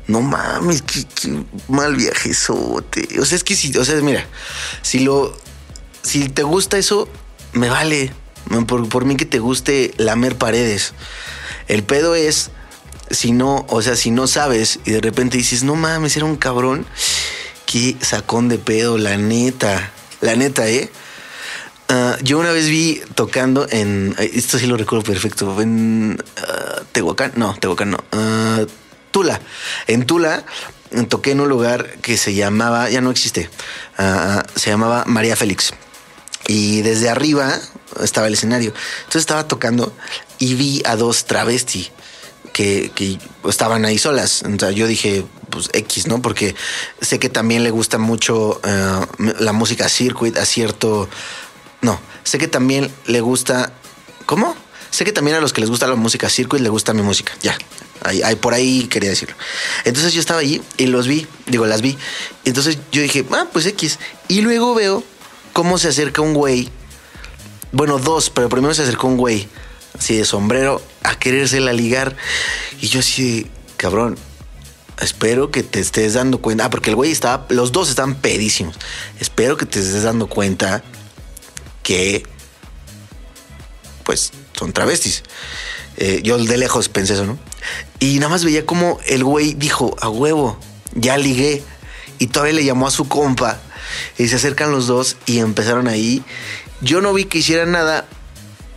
No 0.07 0.21
mames, 0.21 0.81
qué, 0.81 1.05
qué 1.05 1.43
mal 1.67 1.95
viajezote. 1.95 3.19
O 3.19 3.25
sea, 3.25 3.35
es 3.35 3.43
que 3.43 3.55
si, 3.55 3.75
o 3.77 3.85
sea, 3.85 3.95
mira, 4.01 4.25
si 4.81 4.99
lo, 4.99 5.37
si 6.01 6.29
te 6.29 6.43
gusta 6.43 6.77
eso, 6.77 7.07
me 7.53 7.69
vale. 7.69 8.11
Por, 8.67 8.89
por 8.89 9.05
mí 9.05 9.15
que 9.15 9.25
te 9.25 9.39
guste 9.39 9.93
lamer 9.97 10.37
paredes. 10.37 10.93
El 11.67 11.83
pedo 11.83 12.15
es 12.15 12.49
si 13.11 13.31
no, 13.31 13.65
o 13.69 13.81
sea, 13.81 13.95
si 13.95 14.11
no 14.11 14.27
sabes 14.27 14.79
y 14.85 14.91
de 14.91 15.01
repente 15.01 15.37
dices, 15.37 15.63
no 15.63 15.75
mames, 15.75 16.15
era 16.17 16.25
un 16.25 16.37
cabrón, 16.37 16.85
qué 17.71 17.95
sacón 18.01 18.49
de 18.49 18.57
pedo, 18.57 18.97
la 18.97 19.17
neta, 19.17 19.91
la 20.19 20.35
neta, 20.35 20.67
¿eh? 20.67 20.91
Ah, 21.87 22.17
yo 22.21 22.39
una 22.39 22.51
vez 22.51 22.67
vi 22.67 23.01
tocando 23.15 23.67
en, 23.69 24.15
eh, 24.17 24.31
esto 24.33 24.57
sí 24.57 24.65
lo 24.65 24.75
recuerdo 24.75 25.05
perfecto, 25.05 25.61
en 25.61 26.21
ah, 26.37 26.81
Tehuacán, 26.91 27.33
no, 27.35 27.55
Tehuacán 27.59 27.91
no, 27.91 28.03
ah, 28.11 28.65
Tula, 29.11 29.39
en 29.87 30.05
Tula 30.05 30.45
eh, 30.91 31.03
toqué 31.03 31.31
en 31.31 31.41
un 31.41 31.49
lugar 31.49 31.97
que 32.01 32.17
se 32.17 32.33
llamaba, 32.33 32.89
ya 32.89 32.99
no 32.99 33.11
existe, 33.11 33.49
se 34.55 34.69
llamaba 34.69 35.05
María 35.05 35.35
Félix. 35.35 35.73
Y 36.47 36.81
desde 36.81 37.07
arriba 37.07 37.59
estaba 38.01 38.27
el 38.27 38.33
escenario. 38.33 38.73
Entonces 39.01 39.21
estaba 39.21 39.47
tocando 39.47 39.95
y 40.39 40.55
vi 40.55 40.81
a 40.85 40.95
dos 40.95 41.25
travesti 41.25 41.89
que, 42.51 42.91
que 42.95 43.19
estaban 43.47 43.85
ahí 43.85 43.97
solas. 43.97 44.43
Sea, 44.59 44.71
yo 44.71 44.87
dije, 44.87 45.23
pues 45.51 45.69
X, 45.73 46.07
¿no? 46.07 46.21
Porque 46.21 46.55
sé 47.01 47.19
que 47.19 47.29
también 47.29 47.63
le 47.63 47.69
gusta 47.69 47.99
mucho 47.99 48.59
eh, 48.63 49.05
la 49.39 49.53
música 49.53 49.89
circuit 49.89 50.37
a 50.37 50.45
cierto... 50.45 51.07
No, 51.81 51.99
sé 52.23 52.37
que 52.37 52.47
también 52.47 52.91
le 53.05 53.21
gusta... 53.21 53.73
¿Cómo? 54.25 54.55
Sé 54.89 55.05
que 55.05 55.11
también 55.11 55.37
a 55.37 55.41
los 55.41 55.53
que 55.53 55.61
les 55.61 55.69
gusta 55.69 55.87
la 55.87 55.95
música 55.95 56.29
circuit 56.29 56.61
le 56.61 56.69
gusta 56.69 56.93
mi 56.93 57.01
música. 57.01 57.33
Ya, 57.41 57.55
ahí, 58.03 58.35
por 58.35 58.53
ahí 58.53 58.87
quería 58.87 59.09
decirlo. 59.09 59.35
Entonces 59.85 60.13
yo 60.13 60.19
estaba 60.19 60.39
allí 60.39 60.61
y 60.77 60.87
los 60.87 61.07
vi, 61.07 61.27
digo, 61.45 61.65
las 61.65 61.81
vi. 61.81 61.97
Entonces 62.45 62.77
yo 62.91 63.01
dije, 63.01 63.25
ah, 63.31 63.45
pues 63.53 63.65
X. 63.67 63.99
Y 64.27 64.41
luego 64.41 64.73
veo 64.73 65.03
cómo 65.53 65.77
se 65.77 65.89
acerca 65.89 66.21
un 66.21 66.33
güey 66.33 66.71
bueno, 67.73 67.99
dos, 67.99 68.29
pero 68.29 68.49
primero 68.49 68.73
se 68.73 68.83
acercó 68.83 69.07
un 69.07 69.15
güey, 69.15 69.47
así 69.97 70.17
de 70.17 70.25
sombrero, 70.25 70.81
a 71.03 71.17
querérsela 71.17 71.71
ligar. 71.71 72.17
Y 72.81 72.87
yo 72.87 72.99
así, 72.99 73.47
cabrón, 73.77 74.17
espero 75.01 75.51
que 75.51 75.63
te 75.63 75.79
estés 75.79 76.13
dando 76.13 76.39
cuenta. 76.39 76.65
Ah, 76.65 76.69
porque 76.69 76.89
el 76.89 76.95
güey 76.95 77.11
estaba, 77.11 77.45
los 77.49 77.71
dos 77.71 77.89
estaban 77.89 78.15
pedísimos. 78.15 78.75
Espero 79.19 79.57
que 79.57 79.65
te 79.65 79.79
estés 79.79 80.03
dando 80.03 80.27
cuenta 80.27 80.83
que, 81.83 82.23
pues, 84.03 84.31
son 84.57 84.73
travestis. 84.73 85.23
Eh, 85.97 86.21
yo 86.23 86.37
de 86.37 86.57
lejos 86.57 86.89
pensé 86.89 87.13
eso, 87.13 87.25
¿no? 87.25 87.37
Y 87.99 88.15
nada 88.19 88.29
más 88.29 88.43
veía 88.43 88.65
como 88.65 88.99
el 89.07 89.23
güey 89.23 89.53
dijo, 89.53 89.95
a 90.01 90.09
huevo, 90.09 90.57
ya 90.93 91.17
ligué. 91.17 91.63
Y 92.19 92.27
todavía 92.27 92.53
le 92.53 92.63
llamó 92.63 92.87
a 92.87 92.91
su 92.91 93.07
compa. 93.07 93.59
Y 94.17 94.27
se 94.27 94.35
acercan 94.35 94.71
los 94.71 94.87
dos 94.87 95.17
y 95.25 95.39
empezaron 95.39 95.87
ahí. 95.87 96.23
Yo 96.81 97.01
no 97.01 97.13
vi 97.13 97.25
que 97.25 97.39
hicieran 97.39 97.71
nada, 97.71 98.07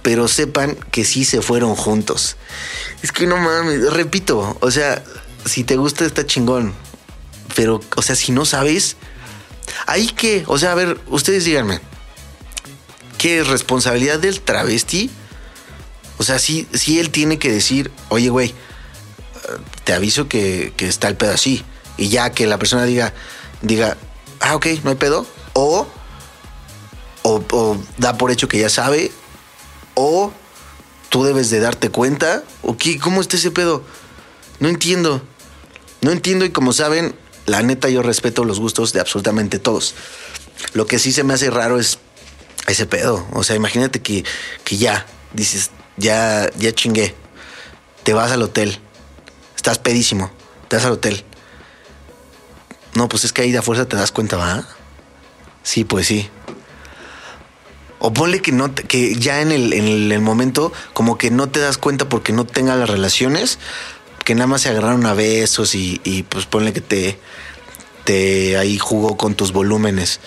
pero 0.03 0.29
sepan 0.29 0.77
que 0.91 1.05
sí 1.05 1.25
se 1.25 1.41
fueron 1.41 1.75
juntos. 1.77 2.37
Es 3.03 3.12
que 3.12 3.27
no 3.27 3.37
mames, 3.37 3.93
repito, 3.93 4.57
o 4.61 4.70
sea, 4.70 5.03
si 5.45 5.64
te 5.64 5.76
gusta 5.76 6.05
está 6.05 6.26
chingón. 6.26 6.74
Pero, 7.55 7.80
o 7.97 8.03
sea, 8.03 8.16
si 8.16 8.32
no 8.32 8.45
sabes, 8.45 8.97
ahí 9.86 10.09
que, 10.09 10.45
o 10.47 10.59
sea, 10.59 10.72
a 10.72 10.74
ver, 10.74 11.01
ustedes 11.09 11.45
díganme, 11.45 11.80
¿qué 13.18 13.40
es 13.40 13.47
responsabilidad 13.47 14.18
del 14.18 14.40
travesti? 14.40 15.11
O 16.18 16.24
sea, 16.24 16.38
sí, 16.38 16.66
sí 16.72 16.99
él 16.99 17.11
tiene 17.11 17.38
que 17.38 17.51
decir, 17.51 17.90
oye, 18.09 18.28
güey, 18.28 18.55
te 19.84 19.92
aviso 19.92 20.28
que, 20.28 20.72
que 20.76 20.88
está 20.88 21.09
el 21.09 21.16
pedo 21.16 21.32
así. 21.32 21.64
Y 21.97 22.09
ya 22.09 22.30
que 22.30 22.47
la 22.47 22.59
persona 22.59 22.84
diga, 22.84 23.12
diga, 23.62 23.97
ah, 24.40 24.57
ok, 24.57 24.66
no 24.82 24.90
hay 24.90 24.97
pedo. 24.97 25.26
O, 25.53 25.86
o, 27.22 27.45
o 27.53 27.78
da 27.99 28.16
por 28.16 28.30
hecho 28.30 28.49
que 28.49 28.59
ya 28.59 28.68
sabe. 28.68 29.12
O 29.95 30.32
tú 31.09 31.24
debes 31.24 31.51
de 31.51 31.61
darte 31.61 31.90
cuenta. 31.90 32.42
¿O 32.62 32.76
qué? 32.76 32.99
¿Cómo 32.99 33.20
está 33.20 33.36
ese 33.36 33.51
pedo? 33.51 33.84
No 34.61 34.68
entiendo. 34.68 35.22
No 36.05 36.13
entiendo 36.13 36.45
y 36.45 36.51
como 36.51 36.75
saben, 36.75 37.15
la 37.47 37.63
neta 37.63 37.89
yo 37.89 38.03
respeto 38.03 38.45
los 38.45 38.61
gustos 38.61 38.93
de 38.93 39.01
absolutamente 39.01 39.59
todos. 39.59 39.95
Lo 40.75 40.87
que 40.87 40.99
sí 40.99 41.13
se 41.13 41.25
me 41.25 41.33
hace 41.33 41.49
raro 41.49 41.81
es 41.81 41.99
ese 42.67 42.85
pedo. 42.85 43.27
O 43.33 43.43
sea, 43.43 43.57
imagínate 43.57 44.03
que, 44.03 44.23
que 44.65 44.77
ya 44.77 45.07
dices, 45.33 45.71
ya, 45.97 46.51
ya 46.59 46.75
chingué. 46.75 47.15
Te 48.03 48.13
vas 48.13 48.33
al 48.33 48.43
hotel. 48.43 48.79
Estás 49.57 49.79
pedísimo. 49.79 50.31
Te 50.69 50.77
vas 50.77 50.85
al 50.85 50.93
hotel. 50.93 51.25
No, 52.93 53.09
pues 53.09 53.25
es 53.25 53.33
que 53.33 53.41
ahí 53.41 53.51
de 53.51 53.63
fuerza 53.63 53.89
te 53.89 53.97
das 53.97 54.13
cuenta, 54.13 54.37
¿va? 54.37 54.69
Sí, 55.63 55.85
pues 55.85 56.07
sí. 56.07 56.29
O 57.99 58.13
ponle 58.13 58.43
que 58.43 58.53
no, 58.53 58.75
que 58.75 59.15
ya 59.15 59.41
en 59.41 59.53
el, 59.53 59.73
en 59.73 59.87
el, 59.87 60.13
el 60.13 60.21
momento, 60.21 60.71
como 60.93 61.17
que 61.17 61.31
no 61.31 61.49
te 61.49 61.61
das 61.61 61.79
cuenta 61.79 62.11
porque 62.11 62.35
no 62.35 62.45
tenga 62.45 62.77
las 62.77 62.91
relaciones, 62.91 63.59
que 64.25 64.35
nada 64.35 64.47
más 64.47 64.62
se 64.62 64.70
agarraron 64.70 65.07
a 65.07 65.14
besos 65.14 65.75
y, 65.75 66.01
y 66.05 66.22
pues 66.25 66.47
ponle 66.47 66.72
que 66.72 66.81
te, 66.81 67.18
te 68.05 68.57
ahí 68.57 68.79
jugó 68.79 69.16
con 69.16 69.35
tus 69.35 69.53
volúmenes. 69.53 70.20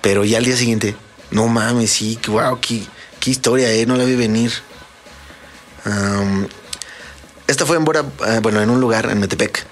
Pero 0.00 0.24
ya 0.24 0.38
al 0.38 0.44
día 0.44 0.56
siguiente, 0.56 0.94
no 1.30 1.48
mames, 1.48 1.90
sí, 1.90 2.18
wow, 2.28 2.60
qué, 2.60 2.82
qué 3.20 3.30
historia, 3.30 3.72
eh, 3.72 3.86
no 3.86 3.96
la 3.96 4.04
vi 4.04 4.14
venir. 4.14 4.52
Am, 5.84 6.46
esta 7.46 7.64
fue 7.64 7.76
en 7.76 7.84
eh, 7.84 8.40
bueno, 8.42 8.60
en 8.60 8.70
un 8.70 8.80
lugar 8.80 9.08
en 9.10 9.20
Metepec. 9.20 9.64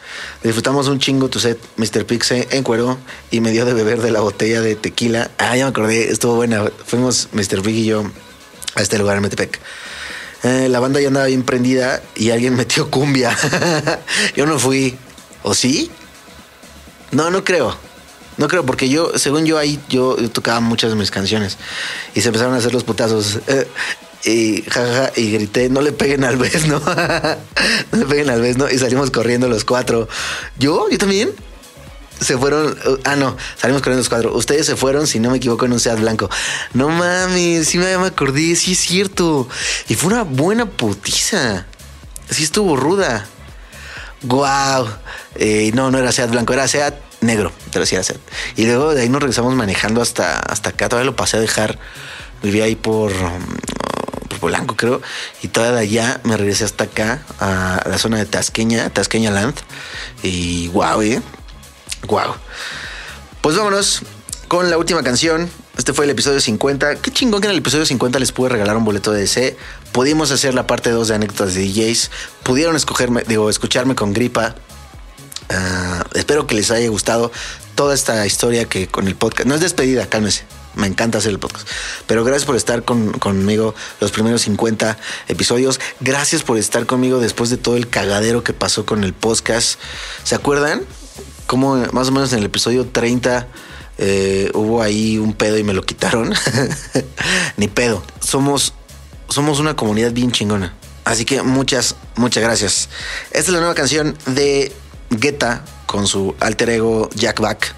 Disfrutamos 0.43 0.87
un 0.89 1.01
chingo 1.01 1.29
tu 1.29 1.41
set, 1.41 1.59
Mr. 1.77 2.07
Pixe 2.07 2.47
en 2.51 2.63
cuero 2.63 2.99
y 3.31 3.41
me 3.41 3.51
dio 3.51 3.65
de 3.65 3.75
beber 3.75 4.01
de 4.01 4.13
la 4.13 4.21
botella 4.21 4.61
de 4.61 4.77
tequila. 4.77 5.31
Ah, 5.39 5.57
ya 5.57 5.65
me 5.65 5.71
acordé, 5.71 6.11
estuvo 6.11 6.37
buena. 6.37 6.71
Fuimos 6.87 7.29
Mr. 7.33 7.63
Big 7.63 7.77
y 7.77 7.85
yo 7.87 8.05
a 8.77 8.83
este 8.83 8.99
lugar 8.99 9.17
en 9.17 9.23
Metepec. 9.23 9.61
Eh, 10.45 10.69
la 10.69 10.79
banda 10.79 11.01
ya 11.01 11.09
andaba 11.09 11.27
bien 11.27 11.43
prendida 11.43 12.03
y 12.15 12.31
alguien 12.31 12.55
metió 12.57 12.91
cumbia. 12.91 13.37
yo 14.37 14.47
no 14.47 14.59
fui. 14.59 14.97
¿O 15.43 15.55
sí? 15.55 15.91
No, 17.11 17.31
no 17.31 17.45
creo. 17.45 17.77
No 18.37 18.49
creo, 18.49 18.67
porque 18.67 18.89
yo, 18.89 19.17
según 19.17 19.47
yo 19.47 19.59
ahí, 19.59 19.79
yo, 19.89 20.17
tocaba 20.31 20.61
muchas 20.61 20.91
de 20.91 20.97
mis 20.97 21.11
canciones 21.11 21.57
y 22.15 22.21
se 22.21 22.29
empezaron 22.29 22.55
a 22.55 22.59
hacer 22.59 22.73
los 22.73 22.83
putazos. 22.83 23.39
y 24.25 24.63
jajaja, 24.63 25.13
y 25.17 25.33
grité, 25.33 25.69
no 25.69 25.81
le 25.81 25.93
peguen 25.93 26.25
al 26.25 26.37
vez, 26.37 26.67
¿no? 26.67 26.81
no 27.93 27.99
le 27.99 28.07
peguen 28.07 28.31
al 28.31 28.41
vez, 28.41 28.57
¿no? 28.57 28.69
Y 28.71 28.79
salimos 28.79 29.11
corriendo 29.11 29.49
los 29.49 29.65
cuatro. 29.65 30.09
¿Yo? 30.59 30.89
¿Yo 30.91 30.99
también? 30.99 31.31
Se 32.21 32.39
fueron, 32.39 32.73
uh, 32.87 32.99
ah, 33.05 33.17
no, 33.17 33.37
salimos 33.57 33.83
corriendo 33.83 34.01
los 34.01 34.09
cuatro. 34.09 34.35
Ustedes 34.35 34.67
se 34.67 34.77
fueron, 34.77 35.07
si 35.07 35.19
no 35.19 35.31
me 35.31 35.39
equivoco, 35.39 35.67
en 35.67 35.73
un 35.73 35.81
Seat 35.81 35.99
blanco. 36.01 36.31
No 36.73 36.89
mames, 36.89 37.69
sí 37.69 37.79
me, 37.79 37.93
acordé, 37.95 38.55
sí 38.57 38.73
es 38.73 38.79
cierto. 38.79 39.49
Y 39.89 39.95
fue 39.95 40.13
una 40.13 40.23
buena 40.23 40.67
putiza. 40.67 41.67
Sí 42.31 42.45
estuvo 42.45 42.77
ruda. 42.77 43.27
Wow. 44.23 44.89
Eh, 45.35 45.71
no, 45.75 45.91
no 45.91 45.99
era 45.99 46.13
Seat 46.13 46.31
blanco, 46.31 46.53
era 46.53 46.69
Seat 46.69 46.95
negro, 47.21 47.53
pero 47.73 47.85
sí 47.85 47.95
era 47.95 48.05
Seat. 48.05 48.21
Y 48.57 48.67
luego 48.67 48.95
de 48.95 49.03
ahí 49.03 49.09
nos 49.09 49.21
regresamos 49.21 49.55
manejando 49.55 50.01
hasta, 50.01 50.39
hasta 50.39 50.71
acá. 50.71 50.89
Todavía 50.89 51.11
lo 51.11 51.17
pasé 51.17 51.37
a 51.37 51.41
dejar. 51.41 51.79
Vivía 52.43 52.65
ahí 52.65 52.77
por, 52.77 53.11
um, 53.13 53.45
por 54.29 54.39
Polanco, 54.39 54.77
creo. 54.77 55.03
Y 55.43 55.49
todavía 55.49 55.77
de 55.77 55.83
allá 55.83 56.21
me 56.25 56.37
regresé 56.37 56.65
hasta 56.65 56.85
acá, 56.85 57.23
a 57.41 57.83
la 57.89 57.99
zona 57.99 58.19
de 58.19 58.27
Tasqueña, 58.27 58.89
Tasqueña 58.91 59.31
Land. 59.31 59.57
Y 60.23 60.69
wow, 60.69 61.03
eh. 61.03 61.21
Wow. 62.07 62.35
Pues 63.41 63.57
vámonos 63.57 64.03
con 64.49 64.71
la 64.71 64.79
última 64.79 65.03
canción. 65.03 65.49
Este 65.77 65.93
fue 65.93 66.05
el 66.05 66.11
episodio 66.13 66.41
50. 66.41 66.97
Qué 66.97 67.11
chingón 67.11 67.41
que 67.41 67.47
en 67.47 67.53
el 67.53 67.59
episodio 67.59 67.85
50 67.85 68.19
les 68.19 68.33
pude 68.33 68.49
regalar 68.51 68.77
un 68.77 68.85
boleto 68.85 69.11
de 69.13 69.21
DC. 69.21 69.57
Pudimos 69.93 70.31
hacer 70.31 70.55
la 70.55 70.67
parte 70.67 70.91
2 70.91 71.09
de 71.09 71.15
anécdotas 71.15 71.55
de 71.55 71.63
DJs. 71.67 72.11
Pudieron 72.43 72.77
escogerme, 72.77 73.23
digo, 73.27 73.51
escucharme 73.51 73.95
con 73.95 74.13
gripa. 74.13 74.55
Ah, 75.51 76.05
espero 76.15 76.47
que 76.47 76.55
les 76.55 76.71
haya 76.71 76.89
gustado 76.89 77.33
toda 77.75 77.95
esta 77.95 78.25
historia 78.27 78.67
que 78.67 78.87
con 78.89 79.09
el 79.09 79.17
podcast. 79.17 79.47
No 79.49 79.55
es 79.55 79.61
despedida, 79.61 80.07
cálmese. 80.07 80.45
Me 80.75 80.87
encanta 80.87 81.19
hacer 81.19 81.31
el 81.31 81.39
podcast. 81.39 81.69
Pero 82.07 82.25
gracias 82.25 82.47
por 82.47 82.57
estar 82.57 82.85
con- 82.85 83.13
conmigo 83.13 83.75
los 84.01 84.11
primeros 84.11 84.43
50 84.43 84.97
episodios. 85.29 85.81
Gracias 86.01 86.43
por 86.43 86.59
estar 86.59 86.87
conmigo 86.87 87.21
después 87.21 87.51
de 87.51 87.57
todo 87.57 87.77
el 87.77 87.89
cagadero 87.89 88.43
que 88.43 88.53
pasó 88.53 88.85
con 88.87 89.05
el 89.05 89.13
podcast. 89.13 89.79
¿Se 90.25 90.35
acuerdan? 90.35 90.83
Como 91.47 91.77
más 91.93 92.09
o 92.09 92.13
menos 92.13 92.33
en 92.33 92.41
el 92.41 92.47
episodio 92.47 92.87
30 92.87 93.47
eh, 93.99 94.51
hubo 94.55 94.83
ahí 94.83 95.19
un 95.19 95.35
pedo 95.35 95.59
y 95.59 95.65
me 95.65 95.73
lo 95.73 95.83
quitaron. 95.83 96.33
Ni 97.57 97.69
pedo. 97.69 98.03
Somos, 98.21 98.75
somos 99.29 99.61
una 99.61 99.77
comunidad 99.77 100.13
bien 100.13 100.33
chingona. 100.33 100.75
Así 101.05 101.25
que 101.25 101.43
muchas, 101.43 101.97
muchas 102.17 102.43
gracias. 102.43 102.89
Esta 103.31 103.39
es 103.39 103.49
la 103.51 103.59
nueva 103.59 103.75
canción 103.75 104.17
de 104.27 104.73
Guetta 105.11 105.65
con 105.87 106.07
su 106.07 106.35
alter 106.41 106.71
ego 106.71 107.11
Jack 107.15 107.41
Back 107.41 107.75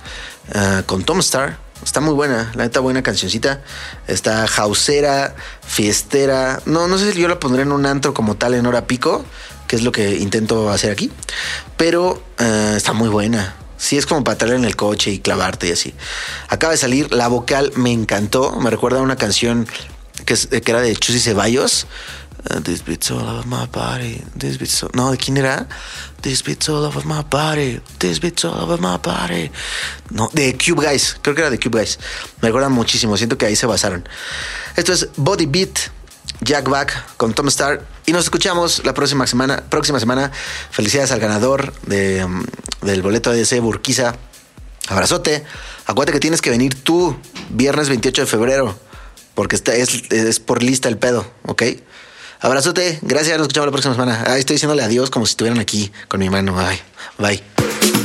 ah, 0.55 0.83
con 0.87 1.03
Tom 1.03 1.21
Star. 1.21 1.59
Está 1.85 2.01
muy 2.01 2.15
buena, 2.15 2.51
la 2.55 2.65
neta 2.65 2.81
buena 2.81 3.03
cancioncita. 3.03 3.63
Está 4.07 4.47
hausera, 4.57 5.35
fiestera. 5.67 6.63
No, 6.65 6.89
no 6.89 6.99
sé 6.99 7.13
si 7.13 7.21
yo 7.21 7.29
la 7.29 7.39
pondré 7.39 7.63
en 7.63 7.73
un 7.73 7.85
antro 7.85 8.15
como 8.15 8.37
tal 8.37 8.55
en 8.55 8.65
hora 8.65 8.87
pico, 8.87 9.25
que 9.67 9.77
es 9.77 9.83
lo 9.83 9.93
que 9.93 10.17
intento 10.17 10.71
hacer 10.71 10.91
aquí. 10.91 11.11
Pero 11.77 12.23
ah, 12.39 12.75
está 12.77 12.93
muy 12.93 13.09
buena. 13.09 13.57
Sí, 13.79 13.97
es 13.97 14.07
como 14.07 14.25
para 14.25 14.39
traerla 14.39 14.59
en 14.59 14.65
el 14.65 14.77
coche 14.77 15.11
y 15.11 15.19
clavarte 15.19 15.69
y 15.69 15.73
así. 15.73 15.95
Acaba 16.49 16.73
de 16.73 16.79
salir, 16.79 17.13
la 17.13 17.29
vocal 17.29 17.73
me 17.77 17.93
encantó. 17.93 18.59
Me 18.61 18.71
recuerda 18.71 19.01
a 19.01 19.03
una 19.03 19.17
canción 19.17 19.67
que, 20.25 20.35
era 20.67 20.81
de 20.81 20.97
Chusy 20.97 21.21
Ceballos. 21.21 21.87
Uh, 22.49 22.61
this 22.61 22.85
beat's 22.85 23.11
all 23.11 23.27
over 23.27 23.45
my 23.47 23.67
body. 23.67 24.23
This 24.39 24.59
beat's 24.59 24.83
all... 24.83 24.91
No, 24.95 25.11
¿de 25.11 25.19
quién 25.19 25.37
era? 25.37 25.67
This 26.23 26.45
beat's 26.45 26.69
all 26.69 26.85
over 26.85 27.05
my 27.05 27.23
body. 27.29 27.81
This 27.99 28.21
beat's 28.21 28.45
all 28.45 28.55
over 28.55 28.79
my 28.81 28.99
body. 28.99 29.51
No, 30.11 30.31
de 30.33 30.57
Cube 30.57 30.85
Guys. 30.85 31.17
Creo 31.23 31.35
que 31.35 31.43
era 31.43 31.51
de 31.51 31.59
Cube 31.59 31.81
Guys. 31.81 31.99
Me 32.41 32.49
recuerda 32.49 32.69
muchísimo. 32.69 33.17
Siento 33.17 33.37
que 33.37 33.47
ahí 33.47 33.57
se 33.57 33.67
basaron. 33.67 34.09
Esto 34.77 34.93
es 34.93 35.09
Body 35.17 35.47
Beat, 35.47 35.91
Jack 36.41 36.69
Back 36.69 37.17
con 37.17 37.35
Tom 37.35 37.49
Star. 37.49 37.96
Y 38.07 38.13
nos 38.13 38.25
escuchamos 38.25 38.85
la 38.85 38.95
próxima 38.95 39.27
semana. 39.27 39.65
Próxima 39.69 39.99
semana. 39.99 40.31
Felicidades 40.71 41.11
al 41.11 41.19
ganador 41.19 41.73
de, 41.83 42.25
um, 42.25 42.45
del 42.83 43.03
boleto 43.03 43.33
ese 43.33 43.59
Burquiza. 43.59 44.15
Abrazote. 44.89 45.45
Acuérdate 45.87 46.13
que 46.13 46.21
tienes 46.21 46.41
que 46.41 46.51
venir 46.51 46.75
tú 46.75 47.17
viernes 47.51 47.89
28 47.89 48.23
de 48.23 48.27
febrero. 48.27 48.79
Porque 49.35 49.57
está, 49.57 49.75
es, 49.75 50.05
es 50.11 50.41
por 50.41 50.63
lista 50.63 50.89
el 50.89 50.99
pedo, 50.99 51.31
¿ok? 51.43 51.63
Abrazote. 52.41 53.01
Gracias. 53.03 53.37
Nos 53.39 53.47
escuchamos 53.47 53.67
la 53.67 53.73
próxima 53.73 53.95
semana. 53.95 54.25
Ay, 54.29 54.39
estoy 54.41 54.55
diciéndole 54.55 54.85
adiós 54.85 55.11
como 55.11 55.27
si 55.27 55.33
estuvieran 55.33 55.59
aquí 55.59 55.91
con 56.07 56.21
mi 56.21 56.31
mano. 56.31 56.57
Ay, 56.59 56.81
bye. 57.19 57.96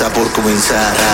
Está 0.00 0.10
por 0.14 0.32
comenzar. 0.32 1.09